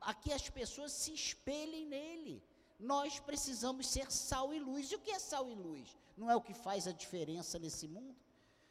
a 0.00 0.12
que 0.12 0.32
as 0.32 0.50
pessoas 0.50 0.90
se 0.90 1.14
espelhem 1.14 1.86
nele. 1.86 2.42
Nós 2.80 3.20
precisamos 3.20 3.86
ser 3.86 4.10
sal 4.10 4.52
e 4.52 4.58
luz. 4.58 4.90
E 4.90 4.96
o 4.96 5.00
que 5.00 5.12
é 5.12 5.20
sal 5.20 5.48
e 5.48 5.54
luz? 5.54 5.96
Não 6.16 6.30
é 6.30 6.36
o 6.36 6.40
que 6.40 6.54
faz 6.54 6.86
a 6.86 6.92
diferença 6.92 7.58
nesse 7.58 7.86
mundo? 7.86 8.16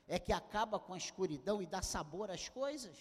É 0.07 0.17
que 0.17 0.33
acaba 0.33 0.79
com 0.79 0.93
a 0.93 0.97
escuridão 0.97 1.61
e 1.61 1.65
dá 1.65 1.81
sabor 1.81 2.31
às 2.31 2.49
coisas? 2.49 2.97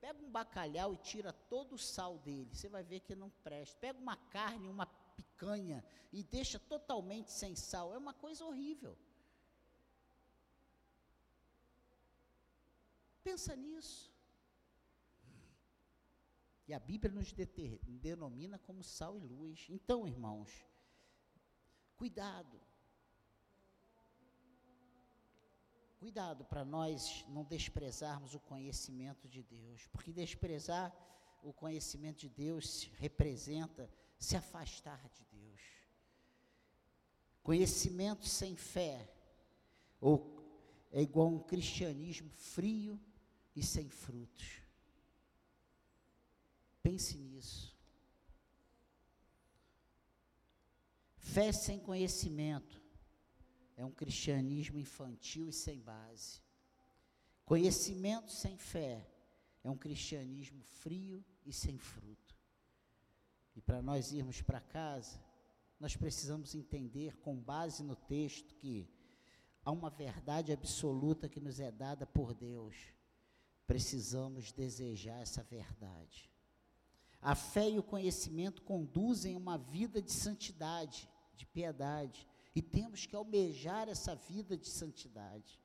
Pega 0.00 0.18
um 0.22 0.30
bacalhau 0.30 0.94
e 0.94 0.96
tira 0.96 1.32
todo 1.32 1.74
o 1.74 1.78
sal 1.78 2.18
dele, 2.18 2.54
você 2.54 2.68
vai 2.68 2.82
ver 2.82 3.00
que 3.00 3.14
não 3.14 3.30
presta. 3.44 3.76
Pega 3.78 3.98
uma 3.98 4.16
carne, 4.16 4.66
uma 4.68 4.86
picanha 4.86 5.84
e 6.10 6.22
deixa 6.22 6.58
totalmente 6.58 7.30
sem 7.30 7.54
sal, 7.54 7.92
é 7.92 7.98
uma 7.98 8.14
coisa 8.14 8.44
horrível. 8.44 8.96
Pensa 13.22 13.54
nisso. 13.54 14.10
E 16.70 16.72
a 16.72 16.78
Bíblia 16.78 17.12
nos 17.12 17.34
denomina 18.00 18.56
como 18.56 18.84
sal 18.84 19.18
e 19.18 19.20
luz. 19.20 19.66
Então, 19.68 20.06
irmãos, 20.06 20.64
cuidado. 21.96 22.60
Cuidado 25.98 26.44
para 26.44 26.64
nós 26.64 27.24
não 27.28 27.42
desprezarmos 27.42 28.36
o 28.36 28.38
conhecimento 28.38 29.26
de 29.28 29.42
Deus, 29.42 29.88
porque 29.88 30.12
desprezar 30.12 30.94
o 31.42 31.52
conhecimento 31.52 32.20
de 32.20 32.28
Deus 32.28 32.88
representa 33.00 33.90
se 34.16 34.36
afastar 34.36 35.08
de 35.08 35.24
Deus. 35.24 35.60
Conhecimento 37.42 38.28
sem 38.28 38.54
fé 38.54 39.12
ou 40.00 40.40
é 40.92 41.02
igual 41.02 41.26
a 41.26 41.30
um 41.30 41.40
cristianismo 41.40 42.30
frio 42.30 42.96
e 43.56 43.62
sem 43.64 43.88
frutos. 43.88 44.69
Pense 46.82 47.16
nisso. 47.18 47.76
Fé 51.16 51.52
sem 51.52 51.78
conhecimento 51.78 52.80
é 53.76 53.84
um 53.84 53.92
cristianismo 53.92 54.78
infantil 54.78 55.48
e 55.48 55.52
sem 55.52 55.78
base. 55.80 56.42
Conhecimento 57.44 58.30
sem 58.32 58.56
fé 58.56 59.06
é 59.62 59.70
um 59.70 59.76
cristianismo 59.76 60.62
frio 60.62 61.24
e 61.44 61.52
sem 61.52 61.78
fruto. 61.78 62.36
E 63.54 63.60
para 63.60 63.82
nós 63.82 64.12
irmos 64.12 64.40
para 64.40 64.60
casa, 64.60 65.22
nós 65.78 65.96
precisamos 65.96 66.54
entender, 66.54 67.16
com 67.18 67.36
base 67.36 67.82
no 67.82 67.96
texto, 67.96 68.54
que 68.54 68.88
há 69.64 69.70
uma 69.70 69.90
verdade 69.90 70.52
absoluta 70.52 71.28
que 71.28 71.40
nos 71.40 71.58
é 71.58 71.70
dada 71.70 72.06
por 72.06 72.34
Deus. 72.34 72.76
Precisamos 73.66 74.52
desejar 74.52 75.20
essa 75.20 75.42
verdade. 75.42 76.30
A 77.22 77.34
fé 77.34 77.68
e 77.68 77.78
o 77.78 77.82
conhecimento 77.82 78.62
conduzem 78.62 79.36
uma 79.36 79.58
vida 79.58 80.00
de 80.00 80.10
santidade, 80.10 81.08
de 81.36 81.44
piedade, 81.46 82.26
e 82.54 82.62
temos 82.62 83.06
que 83.06 83.14
almejar 83.14 83.88
essa 83.88 84.14
vida 84.14 84.56
de 84.56 84.68
santidade. 84.68 85.60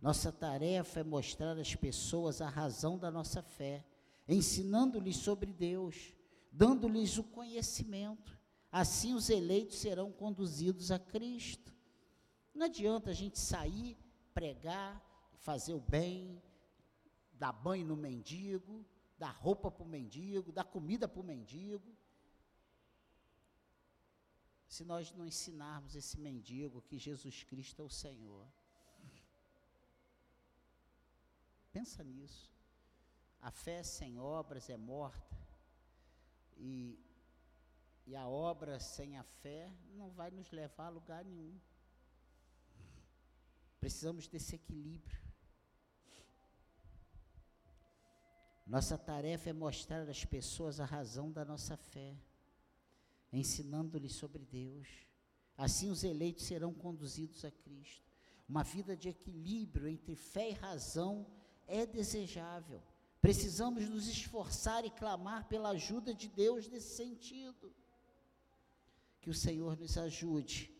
Nossa 0.00 0.32
tarefa 0.32 1.00
é 1.00 1.04
mostrar 1.04 1.56
às 1.56 1.76
pessoas 1.76 2.40
a 2.40 2.48
razão 2.48 2.98
da 2.98 3.10
nossa 3.10 3.40
fé, 3.40 3.84
ensinando-lhes 4.28 5.16
sobre 5.16 5.52
Deus, 5.52 6.12
dando-lhes 6.50 7.18
o 7.18 7.24
conhecimento. 7.24 8.36
Assim 8.70 9.14
os 9.14 9.30
eleitos 9.30 9.78
serão 9.78 10.10
conduzidos 10.10 10.90
a 10.90 10.98
Cristo. 10.98 11.72
Não 12.52 12.66
adianta 12.66 13.10
a 13.10 13.14
gente 13.14 13.38
sair, 13.38 13.96
pregar, 14.34 15.00
fazer 15.38 15.74
o 15.74 15.80
bem, 15.80 16.42
dar 17.34 17.52
banho 17.52 17.86
no 17.86 17.96
mendigo, 17.96 18.84
dar 19.22 19.36
roupa 19.46 19.70
para 19.70 19.84
o 19.84 19.88
mendigo, 19.96 20.50
dar 20.50 20.64
comida 20.64 21.06
para 21.06 21.20
o 21.20 21.24
mendigo, 21.32 21.96
se 24.66 24.84
nós 24.84 25.12
não 25.12 25.24
ensinarmos 25.24 25.94
esse 25.94 26.18
mendigo 26.18 26.82
que 26.82 26.98
Jesus 26.98 27.44
Cristo 27.44 27.82
é 27.82 27.84
o 27.84 27.88
Senhor. 27.88 28.44
Pensa 31.70 32.02
nisso. 32.02 32.50
A 33.40 33.52
fé 33.52 33.84
sem 33.84 34.18
obras 34.18 34.68
é 34.68 34.76
morta. 34.76 35.36
E, 36.56 36.98
e 38.04 38.16
a 38.16 38.26
obra 38.26 38.80
sem 38.80 39.16
a 39.16 39.22
fé 39.22 39.70
não 39.94 40.10
vai 40.10 40.32
nos 40.32 40.50
levar 40.50 40.86
a 40.86 40.96
lugar 40.98 41.24
nenhum. 41.24 41.60
Precisamos 43.78 44.26
desse 44.26 44.56
equilíbrio. 44.56 45.31
Nossa 48.66 48.96
tarefa 48.96 49.50
é 49.50 49.52
mostrar 49.52 50.08
às 50.08 50.24
pessoas 50.24 50.80
a 50.80 50.84
razão 50.84 51.30
da 51.30 51.44
nossa 51.44 51.76
fé 51.76 52.16
ensinando-lhes 53.32 54.12
sobre 54.12 54.44
Deus. 54.44 54.88
Assim 55.56 55.90
os 55.90 56.04
eleitos 56.04 56.44
serão 56.44 56.72
conduzidos 56.72 57.44
a 57.44 57.50
Cristo. 57.50 58.02
Uma 58.48 58.62
vida 58.62 58.96
de 58.96 59.08
equilíbrio 59.08 59.88
entre 59.88 60.14
fé 60.14 60.50
e 60.50 60.52
razão 60.52 61.26
é 61.66 61.86
desejável. 61.86 62.82
Precisamos 63.20 63.88
nos 63.88 64.08
esforçar 64.08 64.84
e 64.84 64.90
clamar 64.90 65.48
pela 65.48 65.70
ajuda 65.70 66.12
de 66.12 66.28
Deus 66.28 66.68
nesse 66.68 66.96
sentido. 66.96 67.72
Que 69.20 69.30
o 69.30 69.34
Senhor 69.34 69.78
nos 69.78 69.96
ajude 69.96 70.70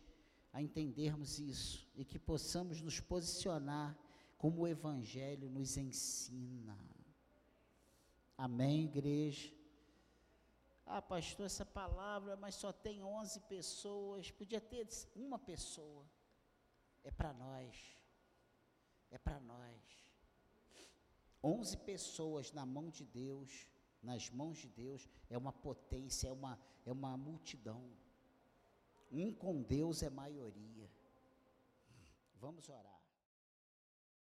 a 0.51 0.61
entendermos 0.61 1.39
isso 1.39 1.87
e 1.95 2.03
que 2.03 2.19
possamos 2.19 2.81
nos 2.81 2.99
posicionar 2.99 3.97
como 4.37 4.61
o 4.61 4.67
Evangelho 4.67 5.49
nos 5.49 5.77
ensina. 5.77 6.77
Amém, 8.37 8.85
igreja? 8.85 9.53
Ah, 10.85 11.01
pastor, 11.01 11.45
essa 11.45 11.65
palavra, 11.65 12.35
mas 12.35 12.55
só 12.55 12.71
tem 12.71 13.03
11 13.03 13.39
pessoas. 13.41 14.31
Podia 14.31 14.59
ter 14.59 14.87
uma 15.15 15.39
pessoa. 15.39 16.05
É 17.03 17.11
para 17.11 17.31
nós. 17.33 17.97
É 19.11 19.17
para 19.17 19.39
nós. 19.39 19.81
11 21.43 21.77
pessoas 21.77 22.51
na 22.51 22.65
mão 22.65 22.89
de 22.89 23.05
Deus, 23.05 23.67
nas 24.01 24.29
mãos 24.29 24.57
de 24.57 24.69
Deus, 24.69 25.07
é 25.29 25.37
uma 25.37 25.51
potência, 25.51 26.29
é 26.29 26.31
uma, 26.31 26.59
é 26.85 26.91
uma 26.91 27.15
multidão. 27.17 27.83
Um 29.11 29.33
com 29.33 29.61
Deus 29.61 30.01
é 30.01 30.09
maioria. 30.09 30.89
Vamos 32.35 32.67
orar. 32.69 32.92